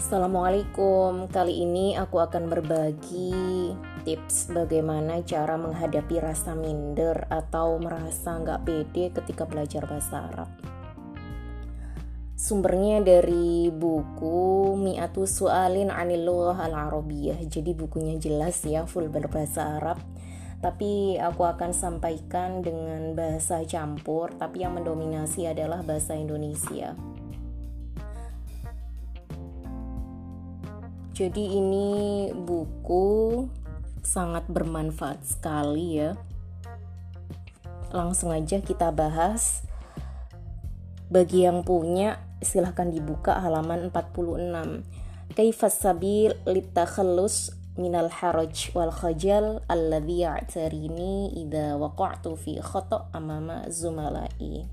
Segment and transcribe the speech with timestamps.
[0.00, 1.28] Assalamualaikum.
[1.28, 3.68] Kali ini aku akan berbagi
[4.08, 10.48] tips bagaimana cara menghadapi rasa minder atau merasa nggak pede ketika belajar bahasa Arab.
[12.32, 17.36] Sumbernya dari buku Mi'atu Su'alin Anil Lughah Al-Arabiyah.
[17.44, 20.00] Jadi bukunya jelas ya, full berbahasa Arab.
[20.64, 26.96] Tapi aku akan sampaikan dengan bahasa campur, tapi yang mendominasi adalah bahasa Indonesia.
[31.20, 31.88] Jadi ini
[32.32, 33.44] buku
[34.00, 36.16] sangat bermanfaat sekali ya.
[37.92, 39.68] Langsung aja kita bahas.
[41.12, 45.36] Bagi yang punya silahkan dibuka halaman 46.
[45.36, 54.64] Kaifas sabil litakhallus minal haraj wal khajal alladhi ya'tarini idza waqa'tu fi khata' amama zumalai.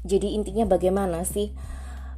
[0.00, 1.52] Jadi intinya bagaimana sih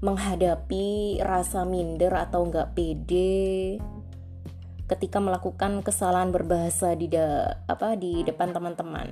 [0.03, 3.79] menghadapi rasa minder atau nggak pede
[4.91, 9.09] ketika melakukan kesalahan berbahasa di da, apa di depan teman-teman.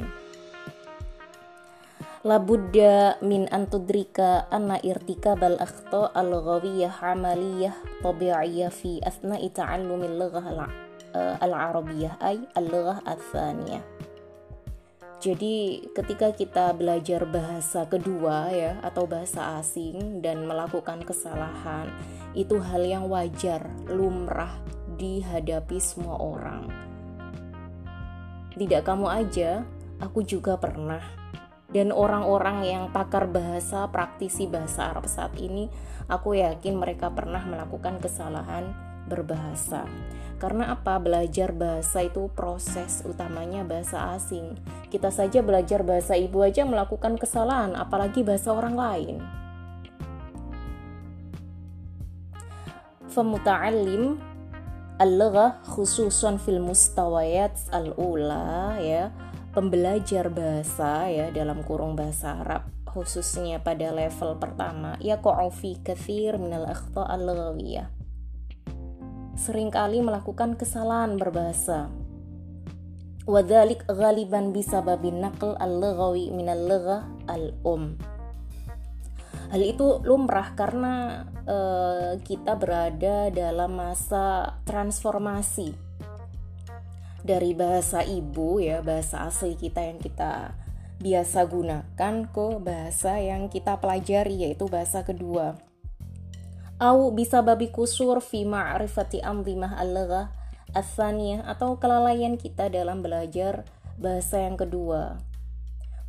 [2.21, 7.73] Labudda min antudrika anna irtikabal akhta al-ghawiyah amaliyah
[8.05, 10.69] tabi'iyah fi asna'i ta'allumil lughah
[11.41, 13.81] al-arabiyyah ay al-lughah al-thaniyah.
[15.21, 21.93] Jadi ketika kita belajar bahasa kedua ya atau bahasa asing dan melakukan kesalahan
[22.33, 24.57] itu hal yang wajar, lumrah
[24.97, 26.73] dihadapi semua orang.
[28.57, 29.61] Tidak kamu aja,
[30.01, 31.05] aku juga pernah.
[31.69, 35.69] Dan orang-orang yang pakar bahasa, praktisi bahasa Arab saat ini,
[36.09, 38.73] aku yakin mereka pernah melakukan kesalahan
[39.05, 39.85] berbahasa.
[40.41, 40.97] Karena apa?
[40.97, 44.57] Belajar bahasa itu proses utamanya bahasa asing.
[44.91, 49.17] Kita saja belajar bahasa ibu aja melakukan kesalahan, apalagi bahasa orang lain.
[53.11, 54.19] Femuta'alim
[54.99, 59.15] al-lughah khususan fil mustawayat al-ula ya,
[59.55, 65.23] pembelajar bahasa ya dalam kurung bahasa Arab khususnya pada level pertama ya
[65.55, 68.01] fi kathir minal akhta al-lughawiyah
[69.41, 71.89] sering kali melakukan kesalahan berbahasa.
[74.53, 77.97] Bisa babin naql al-laghawi minal lagha al-um.
[79.51, 85.75] Hal itu lumrah karena uh, kita berada dalam masa transformasi
[87.27, 90.55] dari bahasa ibu ya, bahasa asli kita yang kita
[91.01, 95.57] biasa gunakan ke bahasa yang kita pelajari yaitu bahasa kedua
[96.81, 99.81] au bisa babi kusur fi ma'rifati amrimah
[100.73, 103.69] al-lagha atau kelalaian kita dalam belajar
[104.01, 105.21] bahasa yang kedua.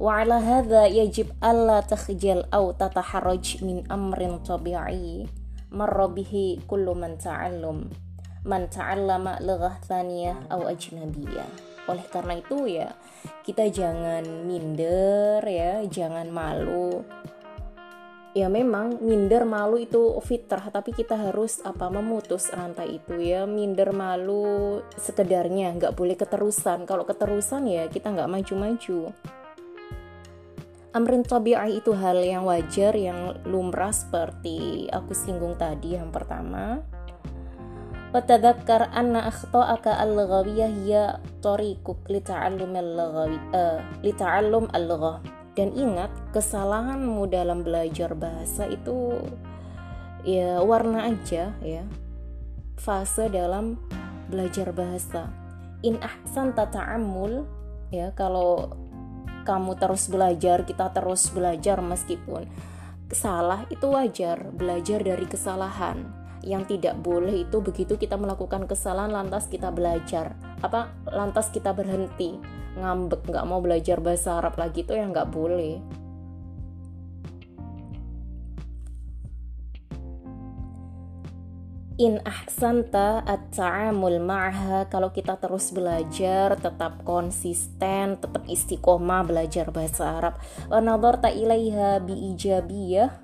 [0.01, 5.29] Wa ala hadha yajib alla takhjal au tataharraj min amrin tabi'i
[5.69, 7.85] marra bihi kullu man ta'allum
[8.41, 11.45] man ta'allama laghah thaniyah au ajnabiyah.
[11.89, 12.93] Oleh karena itu ya,
[13.45, 17.05] kita jangan minder ya, jangan malu
[18.36, 23.96] ya memang minder malu itu fitrah tapi kita harus apa memutus rantai itu ya minder
[23.96, 29.16] malu sekedarnya nggak boleh keterusan kalau keterusan ya kita nggak maju-maju
[30.92, 36.84] amrin tabi'ah itu hal yang wajar yang lumrah seperti aku singgung tadi yang pertama
[38.16, 45.14] وتذكر أن أخطاءك اللغوية هي طريقك لتعلم اللغوي uh, لتعلم اللغة
[45.51, 49.19] dan ingat, kesalahanmu dalam belajar bahasa itu
[50.23, 51.83] ya warna aja ya.
[52.79, 53.75] Fase dalam
[54.31, 55.27] belajar bahasa.
[55.83, 57.43] In ahsan tata'amul
[57.91, 58.71] ya kalau
[59.43, 62.47] kamu terus belajar, kita terus belajar meskipun
[63.11, 66.07] salah itu wajar, belajar dari kesalahan.
[66.41, 70.33] Yang tidak boleh itu begitu kita melakukan kesalahan lantas kita belajar,
[70.63, 75.81] apa lantas kita berhenti ngambek nggak mau belajar bahasa Arab lagi tuh yang nggak boleh.
[82.01, 90.33] In ahsanta at-ta'amul ma'ha kalau kita terus belajar tetap konsisten tetap istiqomah belajar bahasa Arab.
[90.65, 93.21] Wa nadarta ilaiha bi ijabiyah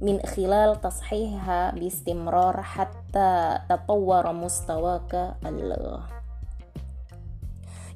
[0.00, 6.21] min khilal tashiha bi hatta tatawwara mustawaka Allah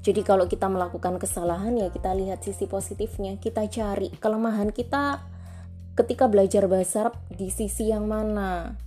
[0.07, 5.27] jadi kalau kita melakukan kesalahan ya kita lihat sisi positifnya, kita cari kelemahan kita
[5.99, 8.79] ketika belajar bahasa Arab di sisi yang mana.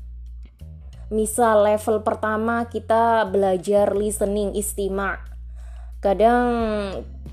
[1.11, 5.19] Misal level pertama kita belajar listening istima.
[5.99, 6.47] Kadang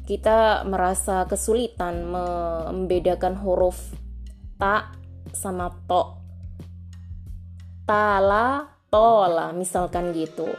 [0.03, 3.95] kita merasa kesulitan membedakan huruf
[4.59, 4.91] ta
[5.31, 6.27] sama to.
[7.87, 10.51] tala tola misalkan gitu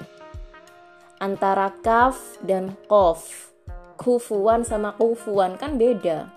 [1.18, 3.54] antara kaf dan kof.
[3.98, 6.30] Kufuan sama kufuan kan beda.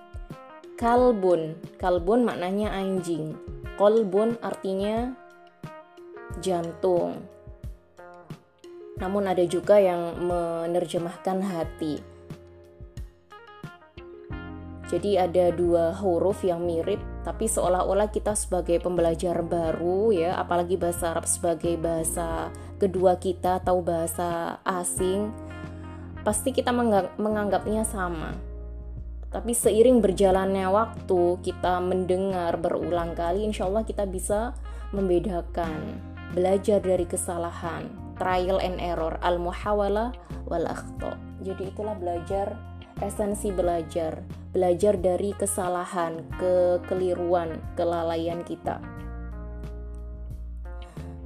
[0.80, 1.60] Kalbun.
[1.76, 3.36] Kalbun maknanya anjing.
[3.76, 5.12] Kolbun artinya
[6.40, 7.20] jantung.
[8.96, 12.00] Namun ada juga yang menerjemahkan hati.
[14.90, 21.12] Jadi ada dua huruf yang mirip tapi seolah-olah kita sebagai pembelajar baru ya, apalagi bahasa
[21.12, 22.48] Arab sebagai bahasa
[22.80, 25.28] kedua kita atau bahasa asing,
[26.24, 26.72] pasti kita
[27.20, 28.32] menganggapnya sama.
[29.30, 34.56] Tapi seiring berjalannya waktu, kita mendengar berulang kali, insya Allah kita bisa
[34.90, 36.02] membedakan,
[36.34, 37.86] belajar dari kesalahan,
[38.18, 40.10] trial and error, al-muhawala
[40.50, 41.14] wal akhto.
[41.46, 42.58] Jadi itulah belajar
[43.00, 44.20] esensi belajar,
[44.52, 48.82] belajar dari kesalahan, kekeliruan, kelalaian kita.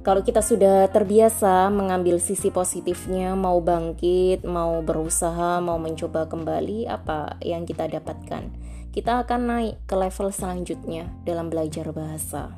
[0.05, 7.41] Kalau kita sudah terbiasa mengambil sisi positifnya, mau bangkit, mau berusaha, mau mencoba kembali, apa
[7.41, 8.53] yang kita dapatkan?
[8.93, 12.53] Kita akan naik ke level selanjutnya dalam belajar bahasa.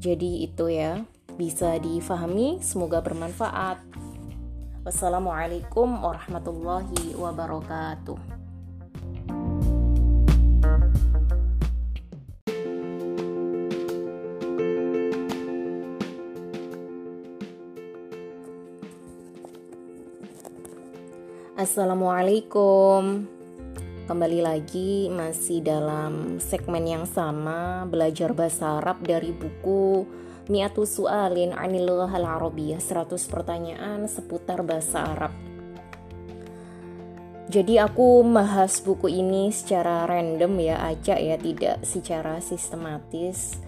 [0.00, 1.04] Jadi, itu ya,
[1.36, 2.64] bisa difahami.
[2.64, 3.84] Semoga bermanfaat.
[4.88, 8.37] Wassalamualaikum warahmatullahi wabarakatuh.
[21.58, 23.26] Assalamualaikum.
[24.06, 30.06] Kembali lagi masih dalam segmen yang sama belajar bahasa Arab dari buku
[30.46, 35.34] Mi'atu su'alin anil lughal arabiyah 100 pertanyaan seputar bahasa Arab
[37.50, 43.58] jadi aku bahas buku ini secara random ya acak ya tidak secara sistematis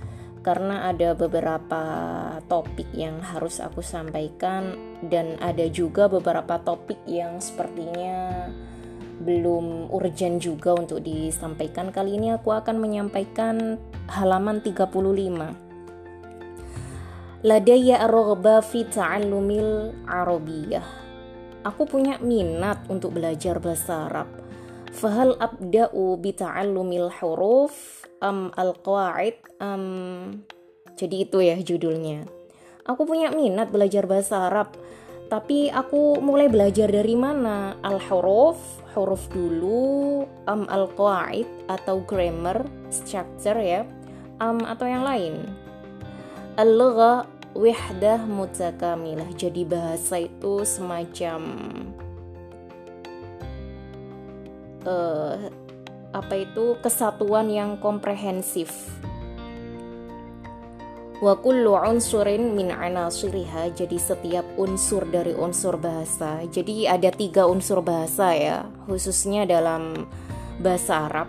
[0.46, 1.82] karena ada beberapa
[2.46, 8.48] topik yang harus aku sampaikan dan ada juga beberapa topik yang sepertinya
[9.20, 11.92] belum urgent juga untuk disampaikan.
[11.92, 13.76] Kali ini aku akan menyampaikan
[14.08, 15.70] halaman 35
[17.40, 20.84] Ladaya ar-raghba fi ta'allumil arabiyah.
[21.64, 24.28] Aku punya minat untuk belajar bahasa Arab.
[24.92, 29.84] Fahal abda'u bi ta'allumil huruf am al-qawaid am
[31.00, 32.39] jadi itu ya judulnya.
[32.88, 34.76] Aku punya minat belajar bahasa Arab,
[35.28, 37.76] tapi aku mulai belajar dari mana?
[37.84, 38.56] Al-huruf,
[38.96, 43.82] huruf dulu, am al-qawaid atau grammar, structure ya,
[44.40, 45.36] am atau yang lain
[46.60, 47.24] al-lugha
[47.56, 49.32] wihdah mutakamilah.
[49.32, 51.40] Jadi bahasa itu semacam
[54.84, 55.36] uh,
[56.12, 58.92] apa itu kesatuan yang komprehensif.
[61.20, 66.40] Wa kullu unsurin min anasiriha Jadi setiap unsur dari unsur bahasa.
[66.48, 68.64] Jadi ada tiga unsur bahasa ya.
[68.88, 70.08] Khususnya dalam
[70.64, 71.28] bahasa Arab.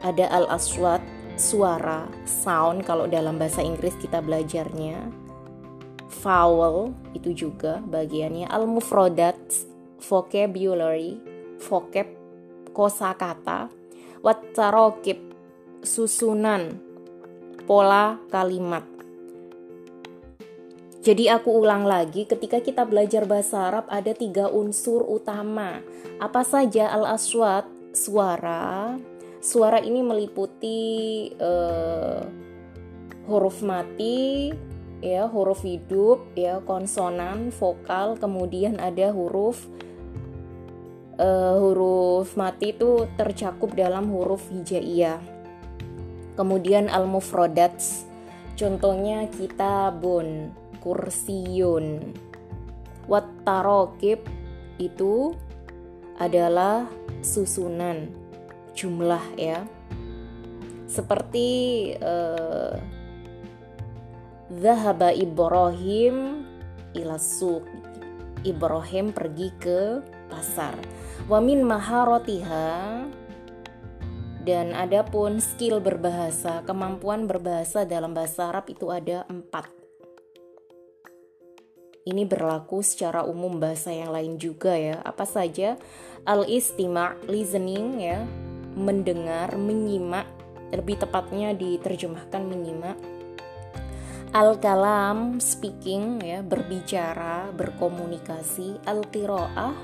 [0.00, 1.04] Ada al-aswat
[1.36, 2.88] suara, sound.
[2.88, 5.12] Kalau dalam bahasa Inggris kita belajarnya.
[6.24, 8.48] Vowel itu juga bagiannya.
[8.48, 9.36] Al-mufradat,
[10.00, 11.20] vocabulary,
[11.60, 12.08] vocab
[12.72, 13.68] kosakata,
[14.24, 15.20] watarokib,
[15.84, 16.89] susunan,
[17.70, 18.82] pola kalimat.
[21.06, 25.78] Jadi aku ulang lagi, ketika kita belajar bahasa Arab ada tiga unsur utama.
[26.18, 28.98] Apa saja al-aswat, suara,
[29.40, 32.20] Suara ini meliputi uh,
[33.24, 34.52] huruf mati,
[35.00, 39.64] ya huruf hidup, ya konsonan, vokal, kemudian ada huruf
[41.16, 45.39] uh, huruf mati itu tercakup dalam huruf hijaiyah.
[46.40, 48.08] Kemudian al-mufradats,
[48.56, 52.16] contohnya kitabun, kursiyun.
[53.04, 53.28] Wat
[54.80, 55.36] itu
[56.16, 56.88] adalah
[57.20, 58.08] susunan
[58.72, 59.68] jumlah ya.
[60.88, 61.48] Seperti
[62.00, 62.80] uh,
[64.48, 66.48] Zahaba Ibrahim
[66.96, 67.68] ilasuk
[68.48, 70.00] Ibrahim pergi ke
[70.32, 70.72] pasar.
[71.28, 73.04] Wamin maharotiha
[74.44, 79.68] dan adapun skill berbahasa kemampuan berbahasa dalam bahasa Arab itu ada empat
[82.08, 85.76] ini berlaku secara umum bahasa yang lain juga ya apa saja
[86.24, 88.24] al istima listening ya
[88.76, 90.26] mendengar, menyimak,
[90.70, 92.98] lebih tepatnya diterjemahkan menyimak.
[94.30, 98.78] Al-kalam speaking ya, berbicara, berkomunikasi.
[98.86, 99.74] Al-qiraah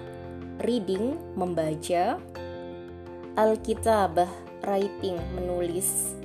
[0.63, 2.23] reading, membaca.
[3.35, 6.22] Al-kitabah writing, menulis.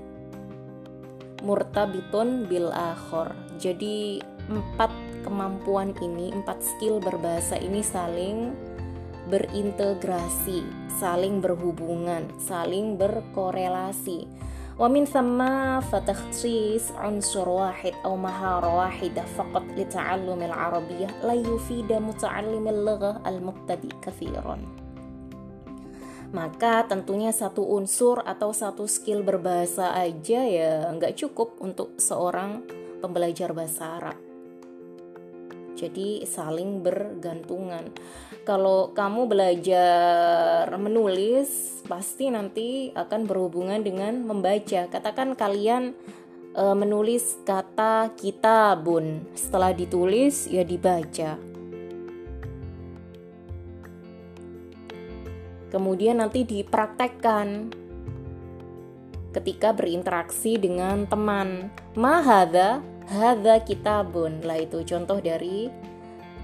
[1.46, 3.30] murtabitun bil akhor.
[3.62, 4.18] Jadi
[4.50, 4.90] empat
[5.22, 8.52] kemampuan ini, empat skill berbahasa ini saling
[9.30, 10.66] berintegrasi,
[10.98, 14.26] saling berhubungan, saling berkorelasi.
[14.76, 15.40] ومن ثم
[15.80, 24.79] فتخصيص عنصر واحد أو مهارة واحدة فقط لتعلم العربية لا يفيد متعلم اللغة المبتدئ كثيرا
[26.31, 32.63] maka tentunya satu unsur atau satu skill berbahasa aja ya nggak cukup untuk seorang
[33.03, 34.17] pembelajar bahasa Arab.
[35.75, 37.91] Jadi saling bergantungan.
[38.45, 44.85] Kalau kamu belajar menulis, pasti nanti akan berhubungan dengan membaca.
[44.89, 45.97] Katakan kalian
[46.53, 51.50] e, menulis kata kitabun, setelah ditulis ya dibaca
[55.71, 57.71] kemudian nanti dipraktekkan
[59.31, 61.71] ketika berinteraksi dengan teman.
[61.95, 64.43] Mahada, hada kitabun.
[64.43, 65.71] Lah itu contoh dari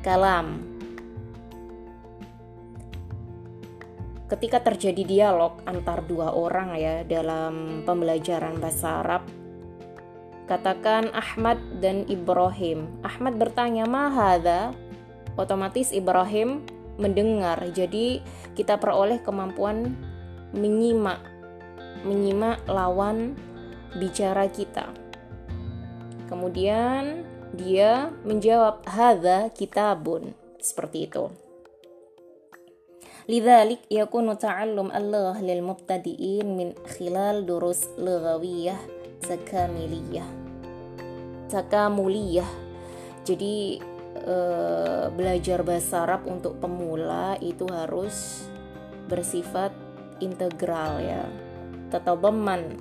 [0.01, 0.63] kalam.
[4.27, 9.24] Ketika terjadi dialog antar dua orang ya dalam pembelajaran bahasa Arab,
[10.51, 12.91] katakan Ahmad dan Ibrahim.
[13.07, 14.75] Ahmad bertanya, "Mahada?"
[15.39, 16.65] Otomatis Ibrahim
[17.00, 17.59] mendengar.
[17.73, 18.21] Jadi
[18.52, 19.97] kita peroleh kemampuan
[20.52, 21.21] menyimak
[22.02, 23.38] menyimak lawan
[23.97, 24.91] bicara kita.
[26.26, 31.31] Kemudian dia menjawab hadza kitabun seperti itu.
[33.29, 38.76] لذلك يكون تعلم اللغة للمبتدئين من خلال دروس لغوية
[39.23, 40.25] تكاملية
[41.47, 42.47] تكاملية
[43.23, 43.79] jadi
[44.27, 48.46] uh, belajar bahasa Arab untuk pemula itu harus
[49.07, 49.72] bersifat
[50.19, 51.24] integral ya.
[51.88, 52.75] Tatabaman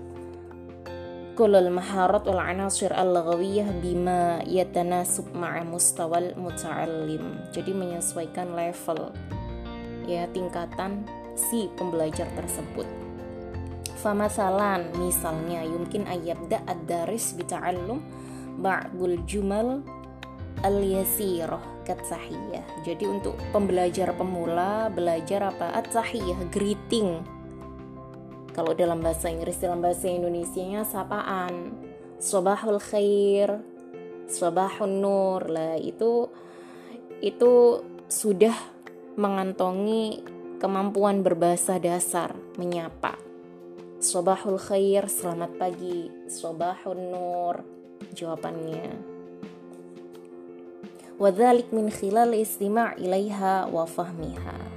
[1.39, 7.53] kulul maharat wal anasir al-laghawiyah bima yatanasub ma'a mustawal muta'allim.
[7.55, 9.15] Jadi menyesuaikan level
[10.11, 12.89] ya tingkatan si pembelajar tersebut.
[14.01, 18.01] Famasalan misalnya yumkin ayyabda ad-daris bita'allum
[18.57, 19.85] ba'dul jumal
[20.65, 22.65] al-yasirah katsahiyah.
[22.83, 25.73] Jadi untuk pembelajar pemula belajar apa?
[25.79, 27.23] At-tahiyah, greeting.
[28.57, 31.77] Kalau dalam bahasa Inggris, dalam bahasa Indonesia-nya sapaan.
[32.17, 33.61] Sobahul khair,
[34.27, 35.45] sobahun nur.
[35.53, 36.33] Lah itu
[37.21, 38.57] itu sudah
[39.21, 40.25] mengantongi
[40.57, 43.21] kemampuan berbahasa dasar menyapa.
[44.01, 46.09] Sobahul khair, selamat pagi.
[46.33, 47.61] Sobahun nur,
[48.17, 49.16] jawabannya
[51.17, 54.77] wadhalik min khilal istima' ilaiha wa fahmiha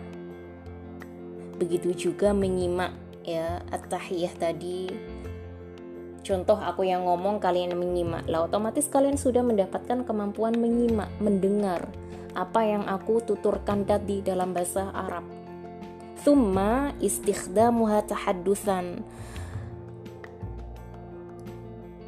[1.59, 2.95] begitu juga menyimak
[3.27, 4.87] ya at-tahiyah tadi.
[6.23, 8.23] Contoh aku yang ngomong kalian menyimak.
[8.31, 11.91] Lah otomatis kalian sudah mendapatkan kemampuan menyimak mendengar
[12.37, 15.25] apa yang aku tuturkan tadi dalam bahasa Arab.
[16.23, 19.01] Thumma istikhdamuha tahaddusan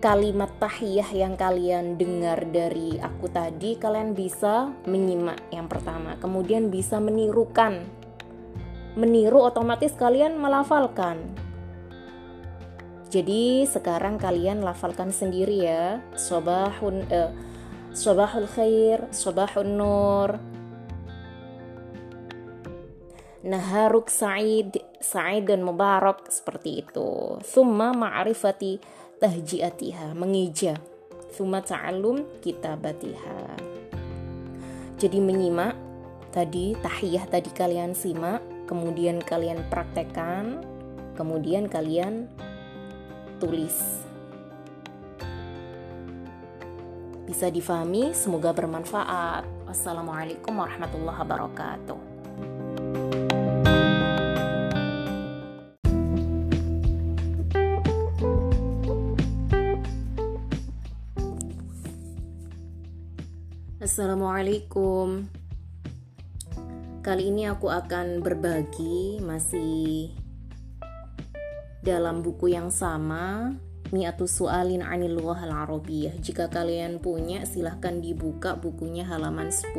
[0.02, 6.18] kalimat tahiyah yang kalian dengar dari aku tadi kalian bisa menyimak yang pertama.
[6.18, 7.86] Kemudian bisa menirukan.
[8.98, 11.22] Meniru otomatis kalian melafalkan.
[13.14, 16.02] Jadi sekarang kalian lafalkan sendiri ya.
[16.18, 17.32] Sobahun eh,
[17.94, 20.30] sobahul khair sobahun nur.
[23.46, 27.38] Naharuk sa'id sa'id dan mubarak seperti itu.
[27.46, 30.82] Summa ma'rifati tahjiatiha mengeja.
[31.32, 33.56] Suma ta'allum kitabatiha.
[34.98, 35.78] Jadi menyimak
[36.34, 40.66] tadi tahiyah tadi kalian simak kemudian kalian praktekkan
[41.16, 42.28] kemudian kalian
[43.38, 44.04] tulis.
[47.30, 48.12] Bisa difahami?
[48.12, 49.48] Semoga bermanfaat.
[49.70, 52.11] Wassalamualaikum warahmatullahi wabarakatuh
[63.92, 65.28] Assalamualaikum.
[67.04, 70.16] Kali ini aku akan berbagi masih
[71.84, 73.52] dalam buku yang sama
[73.92, 76.24] Mi'atu Su'alin Anil Lughah Al-Arabiyah.
[76.24, 79.76] Jika kalian punya silahkan dibuka bukunya halaman 10.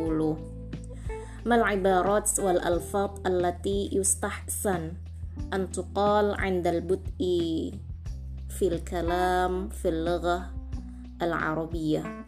[1.49, 4.93] Mal ibarat wal alfat allati yustahsan
[5.57, 7.81] an tuqal 'indal bud'i
[8.53, 10.53] fil kalam fil lughah
[11.17, 12.22] al-arabiyah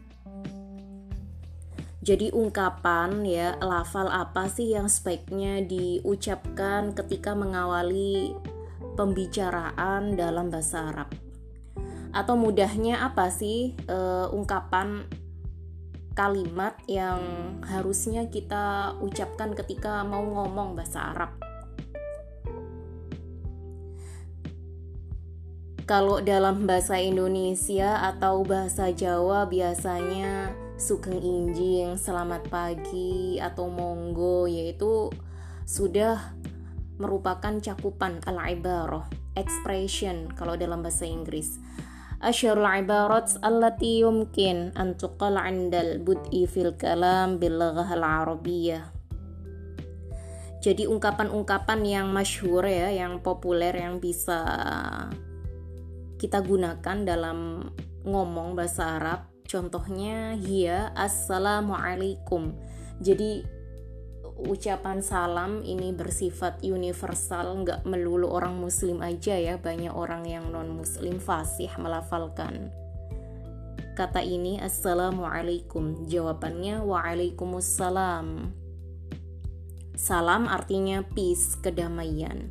[2.04, 8.36] jadi ungkapan ya, lafal apa sih yang sebaiknya diucapkan ketika mengawali
[8.94, 11.08] pembicaraan dalam bahasa Arab?
[12.14, 15.02] atau mudahnya apa sih uh, ungkapan
[16.14, 17.18] kalimat yang
[17.66, 21.34] harusnya kita ucapkan ketika mau ngomong bahasa Arab.
[25.84, 30.54] Kalau dalam bahasa Indonesia atau bahasa Jawa biasanya
[30.84, 35.08] sugeng injing, selamat pagi atau monggo yaitu
[35.64, 36.36] sudah
[37.00, 41.56] merupakan cakupan al-ibarah, expression kalau dalam bahasa Inggris.
[42.20, 47.64] Asyarul ibarat allati yumkin an tuqal 'indal bud'i fil kalam bil.
[50.60, 54.44] Jadi ungkapan-ungkapan yang masyhur ya, yang populer yang bisa
[56.20, 57.72] kita gunakan dalam
[58.04, 59.33] ngomong bahasa Arab.
[59.54, 62.58] Contohnya hiya assalamualaikum.
[62.98, 63.46] Jadi
[64.50, 69.54] ucapan salam ini bersifat universal nggak melulu orang muslim aja ya.
[69.54, 72.74] Banyak orang yang non muslim fasih melafalkan.
[73.94, 76.10] Kata ini assalamualaikum.
[76.10, 78.50] Jawabannya waalaikumsalam.
[79.94, 82.50] Salam artinya peace kedamaian.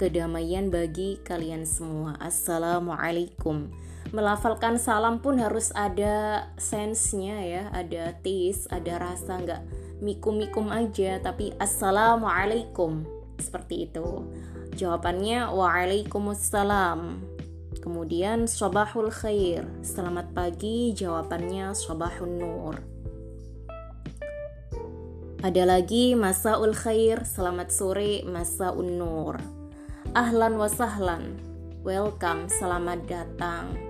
[0.00, 2.16] Kedamaian bagi kalian semua.
[2.16, 3.68] Assalamualaikum
[4.10, 9.62] melafalkan salam pun harus ada sensenya ya ada taste ada rasa nggak
[10.00, 13.04] mikum-mikum aja tapi assalamualaikum
[13.38, 14.26] seperti itu.
[14.78, 17.00] Jawabannya waalaikumsalam.
[17.78, 19.66] Kemudian sabahul khair.
[19.82, 22.76] Selamat pagi jawabannya sabahun nur.
[25.38, 27.22] Ada lagi masaul khair.
[27.22, 29.38] Selamat sore masaun nur.
[30.14, 31.38] Ahlan wasahlan
[31.86, 33.87] welcome selamat datang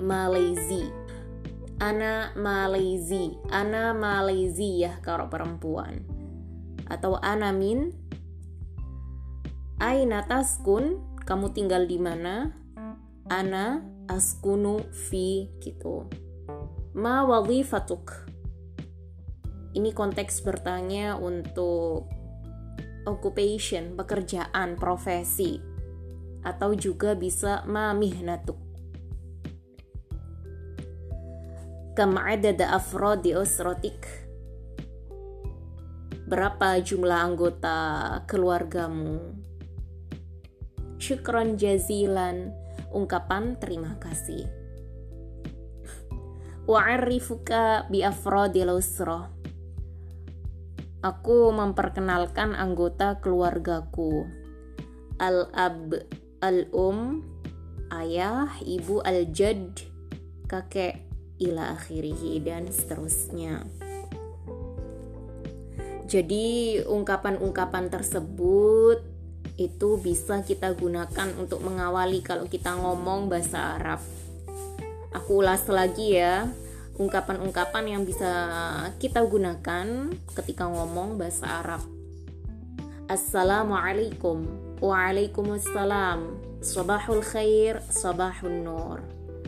[0.00, 0.88] Malaysi
[1.78, 6.02] Ana Malaysi Ana Malaysia kalau perempuan.
[6.90, 7.94] Atau Ana min.
[9.82, 12.54] Aina taskun kamu tinggal di mana
[13.28, 16.08] ana askunu fi gitu.
[16.94, 18.24] Ma wadhifatuk
[19.74, 22.06] ini konteks bertanya untuk
[23.10, 25.58] occupation, pekerjaan, profesi
[26.46, 28.60] atau juga bisa ma mihnatuk.
[31.98, 34.06] Kam adada afrodi usratik
[36.30, 37.78] berapa jumlah anggota
[38.30, 39.42] keluargamu?
[41.02, 42.63] Syukran jazilan
[42.94, 44.46] ungkapan terima kasih.
[46.64, 49.28] Wa'arifuka bi afrodil usroh.
[51.04, 54.24] Aku memperkenalkan anggota keluargaku.
[55.20, 55.92] Al-ab,
[56.40, 57.20] al-um,
[57.92, 59.76] ayah, ibu, al-jad,
[60.48, 61.04] kakek,
[61.36, 63.68] ila akhirihi, dan seterusnya.
[66.08, 69.13] Jadi ungkapan-ungkapan tersebut
[69.54, 74.00] itu bisa kita gunakan untuk mengawali kalau kita ngomong bahasa Arab.
[75.14, 76.50] Aku ulas lagi ya,
[76.98, 78.30] ungkapan-ungkapan yang bisa
[78.98, 81.82] kita gunakan ketika ngomong bahasa Arab.
[83.06, 84.42] Assalamualaikum,
[84.82, 88.98] waalaikumsalam, sabahul khair, sabahun nur,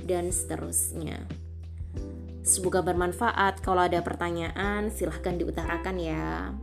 [0.06, 1.18] dan seterusnya.
[2.46, 3.58] Semoga bermanfaat.
[3.58, 6.54] Kalau ada pertanyaan, silahkan diutarakan ya.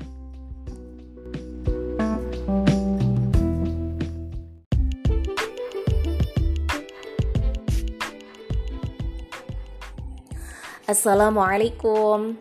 [10.94, 12.38] Assalamualaikum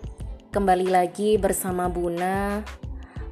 [0.53, 2.61] Kembali lagi bersama Buna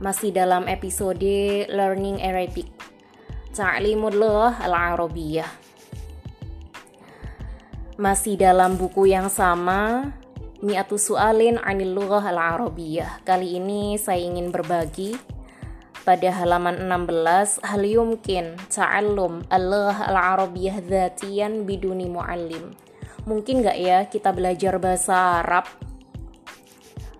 [0.00, 1.20] Masih dalam episode
[1.68, 2.64] Learning Arabic
[3.52, 5.44] Ta'limul Lughah Al-Arabiyah.
[8.00, 10.08] Masih dalam buku yang sama,
[10.64, 13.20] Mi'atu Su'alin 'anil Lughah Al-Arabiyah.
[13.20, 15.20] Kali ini saya ingin berbagi
[16.00, 22.72] pada halaman 16 hal yumkin ta'allum al-lughah al-arabiyyah dzatiyan biduni muallim.
[23.28, 25.68] Mungkin nggak ya kita belajar bahasa Arab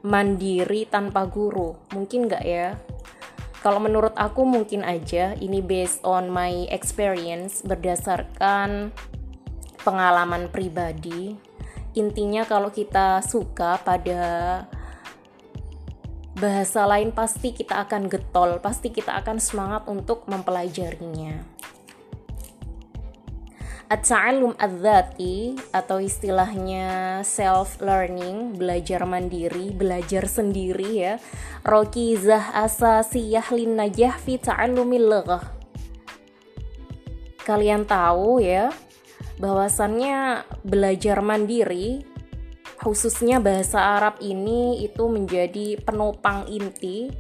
[0.00, 1.76] mandiri tanpa guru?
[1.92, 2.76] Mungkin nggak ya?
[3.60, 8.88] Kalau menurut aku mungkin aja ini based on my experience berdasarkan
[9.84, 11.36] pengalaman pribadi.
[11.92, 14.64] Intinya kalau kita suka pada
[16.40, 21.49] bahasa lain pasti kita akan getol pasti kita akan semangat untuk mempelajarinya
[23.90, 31.14] At-ta'allum adzati atau istilahnya self learning, belajar mandiri, belajar sendiri ya.
[31.66, 35.10] Rokizah asasiyah lin najah fi ta'allumil.
[37.42, 38.70] Kalian tahu ya,
[39.42, 42.06] bahwasannya belajar mandiri
[42.80, 47.12] khususnya bahasa Arab ini itu menjadi penopang inti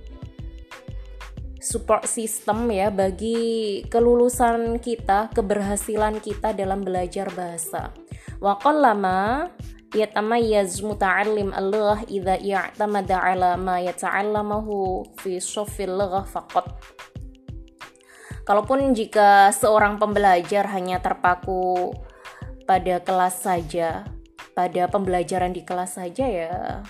[1.60, 7.92] support system ya bagi kelulusan kita, keberhasilan kita dalam belajar bahasa.
[8.40, 9.52] Wa qallama
[9.92, 16.66] yatamayyaz muta'allim al-lughah idza i'tamada 'ala ma yata'allamahu fi shaffil lughah faqat.
[18.48, 21.94] Kalaupun jika seorang pembelajar hanya terpaku
[22.64, 24.08] pada kelas saja,
[24.56, 26.82] pada pembelajaran di kelas saja ya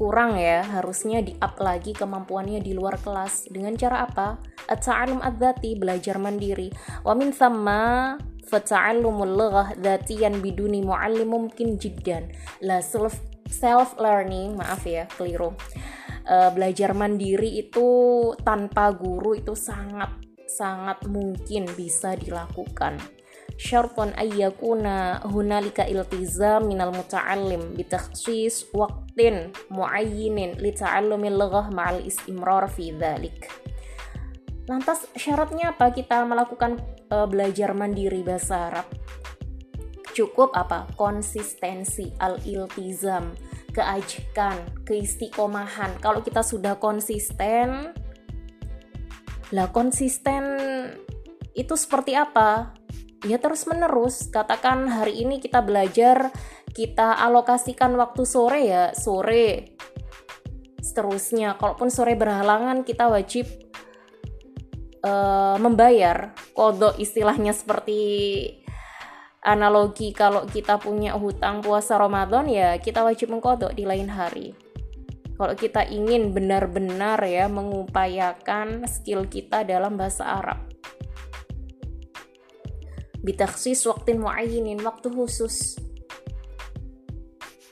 [0.00, 3.52] kurang ya harusnya di up lagi kemampuannya di luar kelas.
[3.52, 4.40] Dengan cara apa?
[4.64, 6.72] At-ta'allum adzati belajar mandiri.
[7.04, 8.16] Wa min thamma
[8.48, 12.32] fata'allumul lughah dzatiyan biduni muallim mungkin jiddan.
[12.64, 15.52] La self self learning maaf ya keliru.
[16.24, 17.88] Uh, belajar mandiri itu
[18.40, 20.16] tanpa guru itu sangat
[20.48, 23.19] sangat mungkin bisa dilakukan
[23.60, 32.96] syartun ayyakuna hunalika iltizam minal muta'allim bitakhsis waqtin muayyinin li ta'allumil lughah ma'al istimrar fi
[32.96, 33.52] dhalik.
[34.64, 36.80] Lantas syaratnya apa kita melakukan
[37.12, 38.88] uh, belajar mandiri bahasa Arab?
[40.16, 40.88] Cukup apa?
[40.96, 43.36] Konsistensi, al-iltizam,
[43.76, 44.56] keajikan,
[44.88, 46.00] keistiqomahan.
[46.00, 47.92] Kalau kita sudah konsisten,
[49.52, 50.42] lah konsisten
[51.52, 52.79] itu seperti apa?
[53.24, 56.32] Ya terus menerus katakan hari ini kita belajar
[56.70, 59.76] kita alokasikan waktu sore ya sore.
[60.80, 63.46] Seterusnya kalaupun sore berhalangan kita wajib
[65.04, 66.32] uh, membayar.
[66.56, 68.00] Kodok istilahnya seperti
[69.44, 74.56] analogi kalau kita punya hutang puasa Ramadan ya kita wajib mengkodok di lain hari.
[75.40, 80.69] Kalau kita ingin benar-benar ya mengupayakan skill kita dalam bahasa Arab
[83.20, 85.76] bitaksis waktu muayyinin waktu khusus.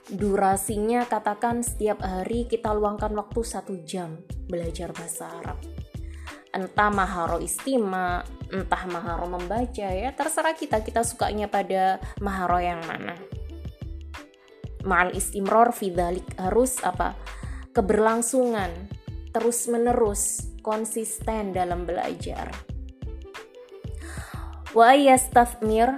[0.09, 5.61] Durasinya katakan setiap hari kita luangkan waktu satu jam belajar bahasa Arab.
[6.49, 10.81] Entah maharo istima entah maharo membaca ya terserah kita.
[10.81, 13.13] Kita sukanya pada maharo yang mana.
[14.89, 17.13] Ma'al istimror fidalik harus apa?
[17.77, 18.89] Keberlangsungan
[19.29, 22.78] terus menerus konsisten dalam belajar
[24.77, 25.97] wa yastathmir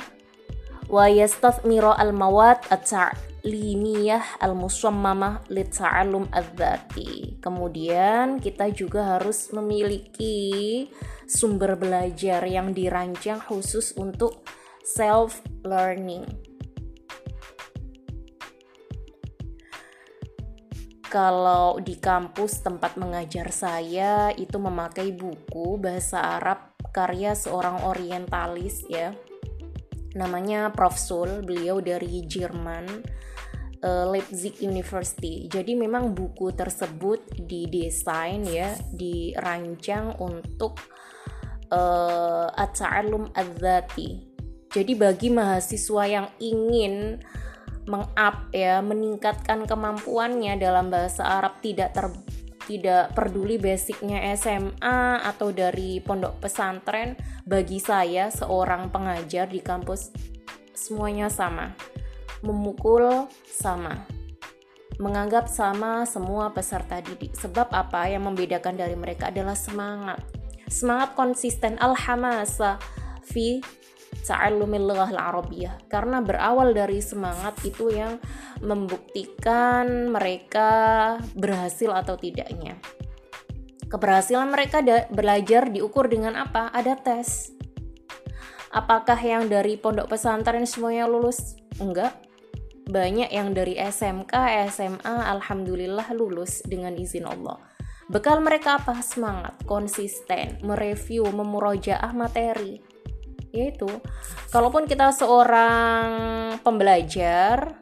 [0.90, 7.38] wa yastathmira al mawad at-ta'limiyah al musammamah li ta'allum adzati.
[7.38, 10.86] Kemudian kita juga harus memiliki
[11.26, 14.42] sumber belajar yang dirancang khusus untuk
[14.82, 16.26] self learning.
[21.10, 29.14] Kalau di kampus tempat mengajar saya itu memakai buku bahasa Arab karya seorang orientalis ya.
[30.14, 30.98] Namanya Prof.
[30.98, 32.86] Sul beliau dari Jerman
[33.84, 35.48] uh, Leipzig University.
[35.48, 40.78] Jadi memang buku tersebut didesain ya dirancang untuk
[41.72, 44.30] uh, at-ta'allum adzati.
[44.70, 47.18] Jadi bagi mahasiswa yang ingin
[47.90, 52.06] mengup ya meningkatkan kemampuannya dalam bahasa Arab tidak ter
[52.70, 60.14] tidak peduli basicnya SMA atau dari pondok pesantren bagi saya seorang pengajar di kampus
[60.70, 61.74] semuanya sama.
[62.46, 64.06] Memukul sama.
[65.02, 67.34] Menganggap sama semua peserta didik.
[67.34, 68.06] Sebab apa?
[68.06, 70.22] Yang membedakan dari mereka adalah semangat.
[70.70, 71.74] Semangat konsisten.
[71.82, 72.78] Alhamasa
[73.26, 73.58] fi
[74.24, 78.20] ta'allumil lughah al-arabiyyah karena berawal dari semangat itu yang
[78.60, 80.70] membuktikan mereka
[81.34, 82.78] berhasil atau tidaknya.
[83.90, 84.80] Keberhasilan mereka
[85.10, 86.70] belajar diukur dengan apa?
[86.70, 87.56] Ada tes.
[88.70, 92.14] apakah yang dari pondok pesantren semuanya lulus enggak
[92.90, 94.34] banyak yang dari SMK,
[94.74, 97.62] SMA, alhamdulillah lulus dengan izin Allah.
[98.10, 98.98] Bekal mereka apa?
[99.06, 102.82] Semangat, konsisten, mereview, memurojaah materi.
[103.50, 103.90] Yaitu,
[104.54, 106.08] kalaupun kita seorang
[106.62, 107.74] pembelajar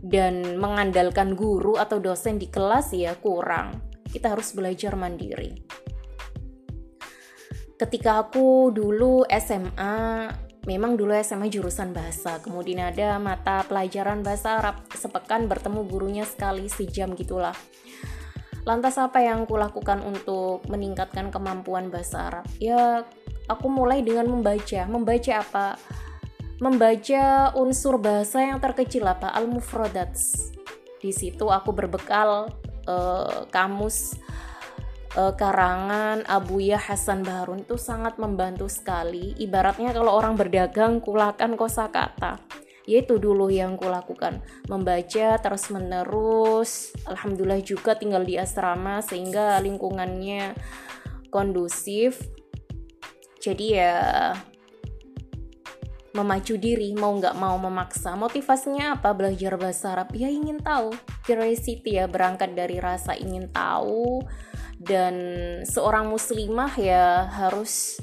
[0.00, 3.84] dan mengandalkan guru atau dosen di kelas ya kurang.
[4.08, 5.54] Kita harus belajar mandiri.
[7.76, 10.28] Ketika aku dulu SMA
[10.68, 16.68] memang dulu SMA jurusan bahasa, kemudian ada mata pelajaran bahasa Arab, sepekan bertemu gurunya sekali
[16.68, 17.56] sejam gitulah.
[18.68, 22.44] Lantas apa yang kulakukan untuk meningkatkan kemampuan bahasa Arab?
[22.60, 23.08] Ya,
[23.50, 24.86] aku mulai dengan membaca.
[24.86, 25.66] Membaca apa?
[26.62, 29.34] Membaca unsur bahasa yang terkecil apa?
[29.34, 30.54] Al-mufradats.
[31.02, 32.52] Di situ aku berbekal
[32.86, 34.14] uh, kamus
[35.16, 39.34] uh, karangan Abuya Hasan Baharun itu sangat membantu sekali.
[39.40, 42.38] Ibaratnya kalau orang berdagang kulakan kosakata.
[42.88, 46.90] Yaitu dulu yang kulakukan, membaca terus-menerus.
[47.06, 50.58] Alhamdulillah juga tinggal di asrama sehingga lingkungannya
[51.30, 52.18] kondusif.
[53.40, 54.36] Jadi ya
[56.12, 58.12] memacu diri mau nggak mau memaksa.
[58.12, 59.16] Motivasinya apa?
[59.16, 60.12] Belajar bahasa Arab.
[60.12, 60.92] Ya ingin tahu.
[61.24, 64.20] Curiosity ya berangkat dari rasa ingin tahu.
[64.80, 65.14] Dan
[65.64, 68.00] seorang muslimah ya harus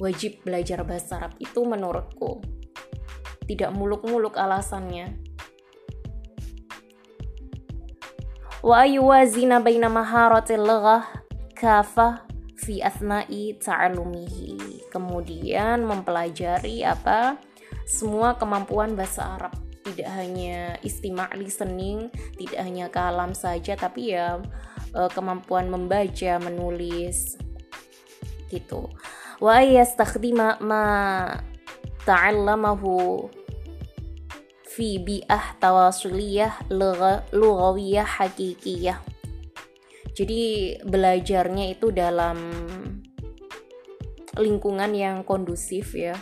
[0.00, 2.40] wajib belajar bahasa Arab itu menurutku.
[3.44, 5.20] Tidak muluk-muluk alasannya.
[8.62, 11.26] Wa ayuwazina baina maharatil laghah
[11.58, 12.31] kafa
[12.62, 17.36] fi athnai ta'alumihi kemudian mempelajari apa
[17.82, 22.06] semua kemampuan bahasa Arab tidak hanya istimak listening
[22.38, 24.38] tidak hanya kalam saja tapi ya
[24.94, 27.36] uh, kemampuan membaca, menulis
[28.52, 28.92] gitu.
[29.40, 30.84] Wa yastakhdima ma
[32.04, 33.26] ta'allamahu
[34.68, 36.70] fi bi'ah tawasuliyah
[37.32, 39.00] lughawiyah hakikiyah.
[40.12, 42.36] Jadi belajarnya itu dalam
[44.36, 46.16] lingkungan yang kondusif ya.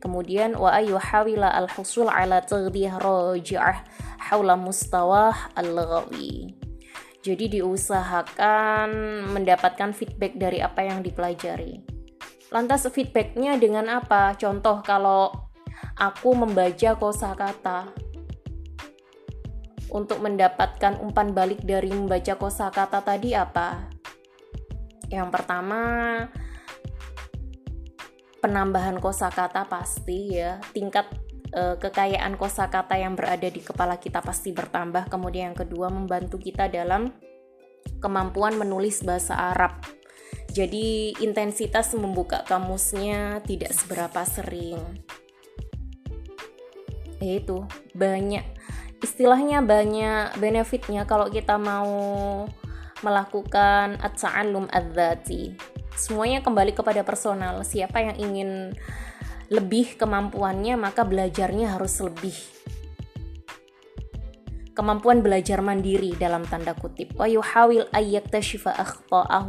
[0.00, 3.84] Kemudian wa ayuhawila al-husul ala taghdiyah raji'ah
[4.28, 6.52] haula mustawah al-lughawi.
[7.24, 8.92] Jadi diusahakan
[9.32, 11.80] mendapatkan feedback dari apa yang dipelajari.
[12.52, 14.36] Lantas feedbacknya dengan apa?
[14.36, 15.32] Contoh kalau
[15.96, 18.03] aku membaca kosakata
[19.90, 23.90] untuk mendapatkan umpan balik dari membaca kosakata tadi apa?
[25.10, 25.80] Yang pertama
[28.44, 31.08] penambahan kosakata pasti ya, tingkat
[31.48, 35.08] e, kekayaan kosakata yang berada di kepala kita pasti bertambah.
[35.08, 37.08] Kemudian yang kedua membantu kita dalam
[38.04, 39.80] kemampuan menulis bahasa Arab.
[40.54, 44.78] Jadi intensitas membuka kamusnya tidak seberapa sering.
[47.18, 47.64] Yaitu
[47.96, 48.53] banyak
[49.04, 51.92] istilahnya banyak benefitnya kalau kita mau
[53.04, 55.52] melakukan at-ta'allum adzati.
[55.92, 57.60] Semuanya kembali kepada personal.
[57.60, 58.72] Siapa yang ingin
[59.52, 62.32] lebih kemampuannya maka belajarnya harus lebih
[64.74, 68.74] kemampuan belajar mandiri dalam tanda kutip wa yuhawil ayyaktashifa
[69.12, 69.46] wa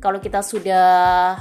[0.00, 1.38] kalau kita sudah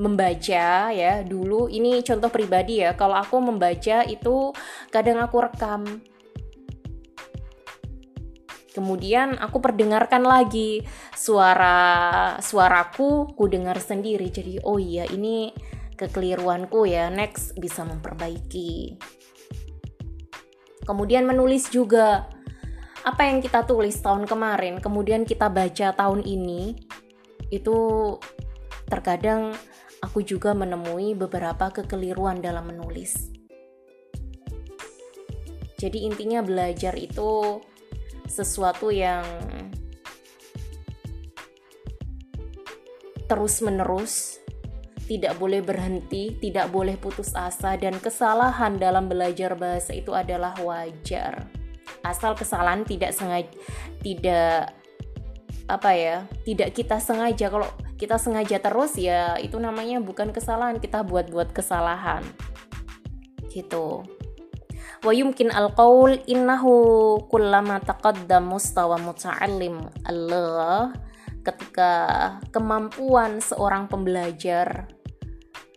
[0.00, 4.56] membaca ya dulu ini contoh pribadi ya kalau aku membaca itu
[4.88, 5.84] kadang aku rekam
[8.72, 10.80] Kemudian aku perdengarkan lagi
[11.12, 14.32] suara suaraku, ku dengar sendiri.
[14.32, 15.52] Jadi oh iya ini
[15.92, 17.12] kekeliruanku ya.
[17.12, 18.96] Next bisa memperbaiki.
[20.88, 22.26] Kemudian menulis juga
[23.04, 26.74] apa yang kita tulis tahun kemarin, kemudian kita baca tahun ini.
[27.52, 28.16] Itu
[28.88, 29.52] terkadang
[30.02, 33.30] aku juga menemui beberapa kekeliruan dalam menulis.
[35.78, 37.58] Jadi intinya belajar itu
[38.26, 39.24] sesuatu yang
[43.26, 44.38] terus-menerus,
[45.10, 51.50] tidak boleh berhenti, tidak boleh putus asa, dan kesalahan dalam belajar bahasa itu adalah wajar.
[52.06, 53.50] Asal kesalahan tidak sengaja,
[54.04, 54.76] tidak
[55.66, 57.50] apa ya, tidak kita sengaja.
[57.50, 57.66] Kalau
[58.02, 62.26] kita sengaja terus ya itu namanya bukan kesalahan, kita buat-buat kesalahan.
[63.46, 64.02] Gitu.
[65.06, 66.74] Wa yumkin al-qaul innahu
[67.30, 69.86] kullama taqaddam mustawa muta'allim.
[70.02, 70.90] Allah
[71.46, 71.92] ketika
[72.50, 74.90] kemampuan seorang pembelajar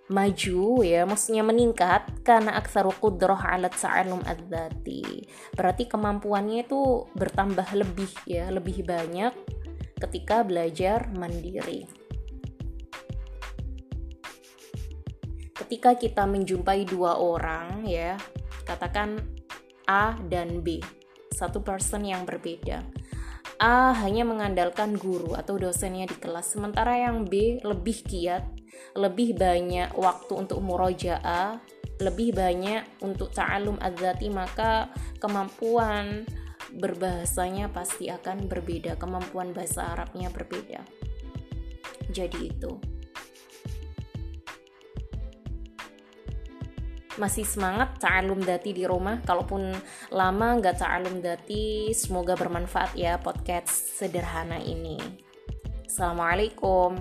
[0.06, 5.30] maju ya maksudnya meningkat karena aksaru qudrah ala ta'allum adzati.
[5.54, 9.34] Berarti kemampuannya itu bertambah lebih ya lebih banyak
[10.02, 12.05] ketika belajar mandiri
[15.56, 18.20] ketika kita menjumpai dua orang ya,
[18.68, 19.24] katakan
[19.88, 20.84] A dan B,
[21.32, 22.84] satu person yang berbeda.
[23.56, 28.44] A hanya mengandalkan guru atau dosennya di kelas, sementara yang B lebih giat,
[29.00, 31.64] lebih banyak waktu untuk murojaah,
[32.04, 34.92] lebih banyak untuk ta'alum adzati, maka
[35.24, 36.28] kemampuan
[36.76, 40.84] berbahasanya pasti akan berbeda, kemampuan bahasa Arabnya berbeda.
[42.12, 42.95] Jadi itu.
[47.16, 49.24] Masih semangat ta'alum dati di rumah.
[49.24, 49.72] Kalaupun
[50.12, 55.00] lama nggak ta'alum dati semoga bermanfaat ya podcast sederhana ini.
[55.88, 57.00] Assalamualaikum.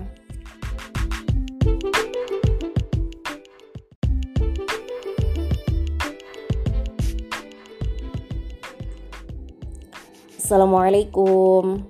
[10.39, 11.83] Assalamualaikum.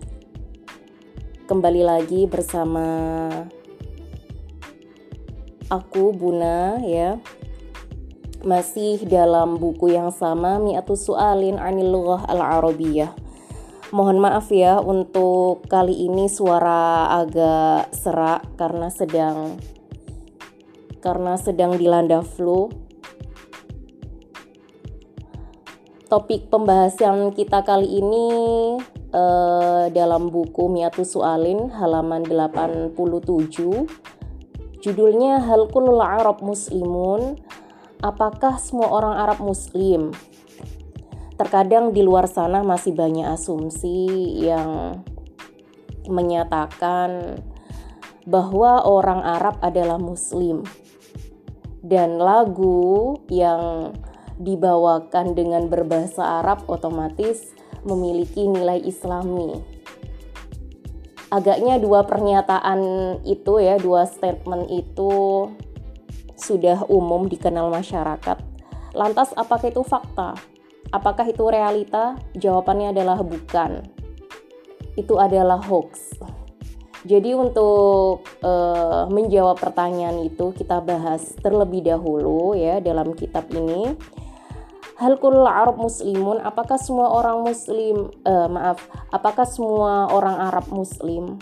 [1.46, 2.82] Kembali lagi bersama
[5.70, 7.22] aku Buna ya
[8.46, 13.10] masih dalam buku yang sama Mi'atus Su'alin Anil Lughah Al-Arabiyah.
[13.90, 19.58] Mohon maaf ya untuk kali ini suara agak serak karena sedang
[21.02, 22.70] karena sedang dilanda flu.
[26.06, 28.28] Topik pembahasan kita kali ini
[29.10, 32.94] uh, dalam buku Mi'atus Su'alin halaman 87
[34.86, 37.42] judulnya Hal Kullul Arab Muslimun
[38.04, 40.16] apakah semua orang Arab Muslim?
[41.36, 45.04] Terkadang di luar sana masih banyak asumsi yang
[46.08, 47.44] menyatakan
[48.26, 50.66] bahwa orang Arab adalah Muslim,
[51.86, 53.94] dan lagu yang
[54.42, 57.54] dibawakan dengan berbahasa Arab otomatis
[57.86, 59.62] memiliki nilai Islami.
[61.30, 62.80] Agaknya dua pernyataan
[63.28, 65.14] itu ya, dua statement itu
[66.36, 68.38] sudah umum dikenal masyarakat.
[68.96, 70.36] Lantas apakah itu fakta?
[70.94, 72.16] Apakah itu realita?
[72.38, 73.84] Jawabannya adalah bukan.
[74.96, 76.16] Itu adalah hoax.
[77.06, 83.94] Jadi untuk uh, menjawab pertanyaan itu kita bahas terlebih dahulu ya dalam kitab ini.
[84.96, 88.80] Hal kullu Arab muslimun, apakah semua orang muslim uh, maaf,
[89.12, 91.36] apakah semua orang Arab muslim?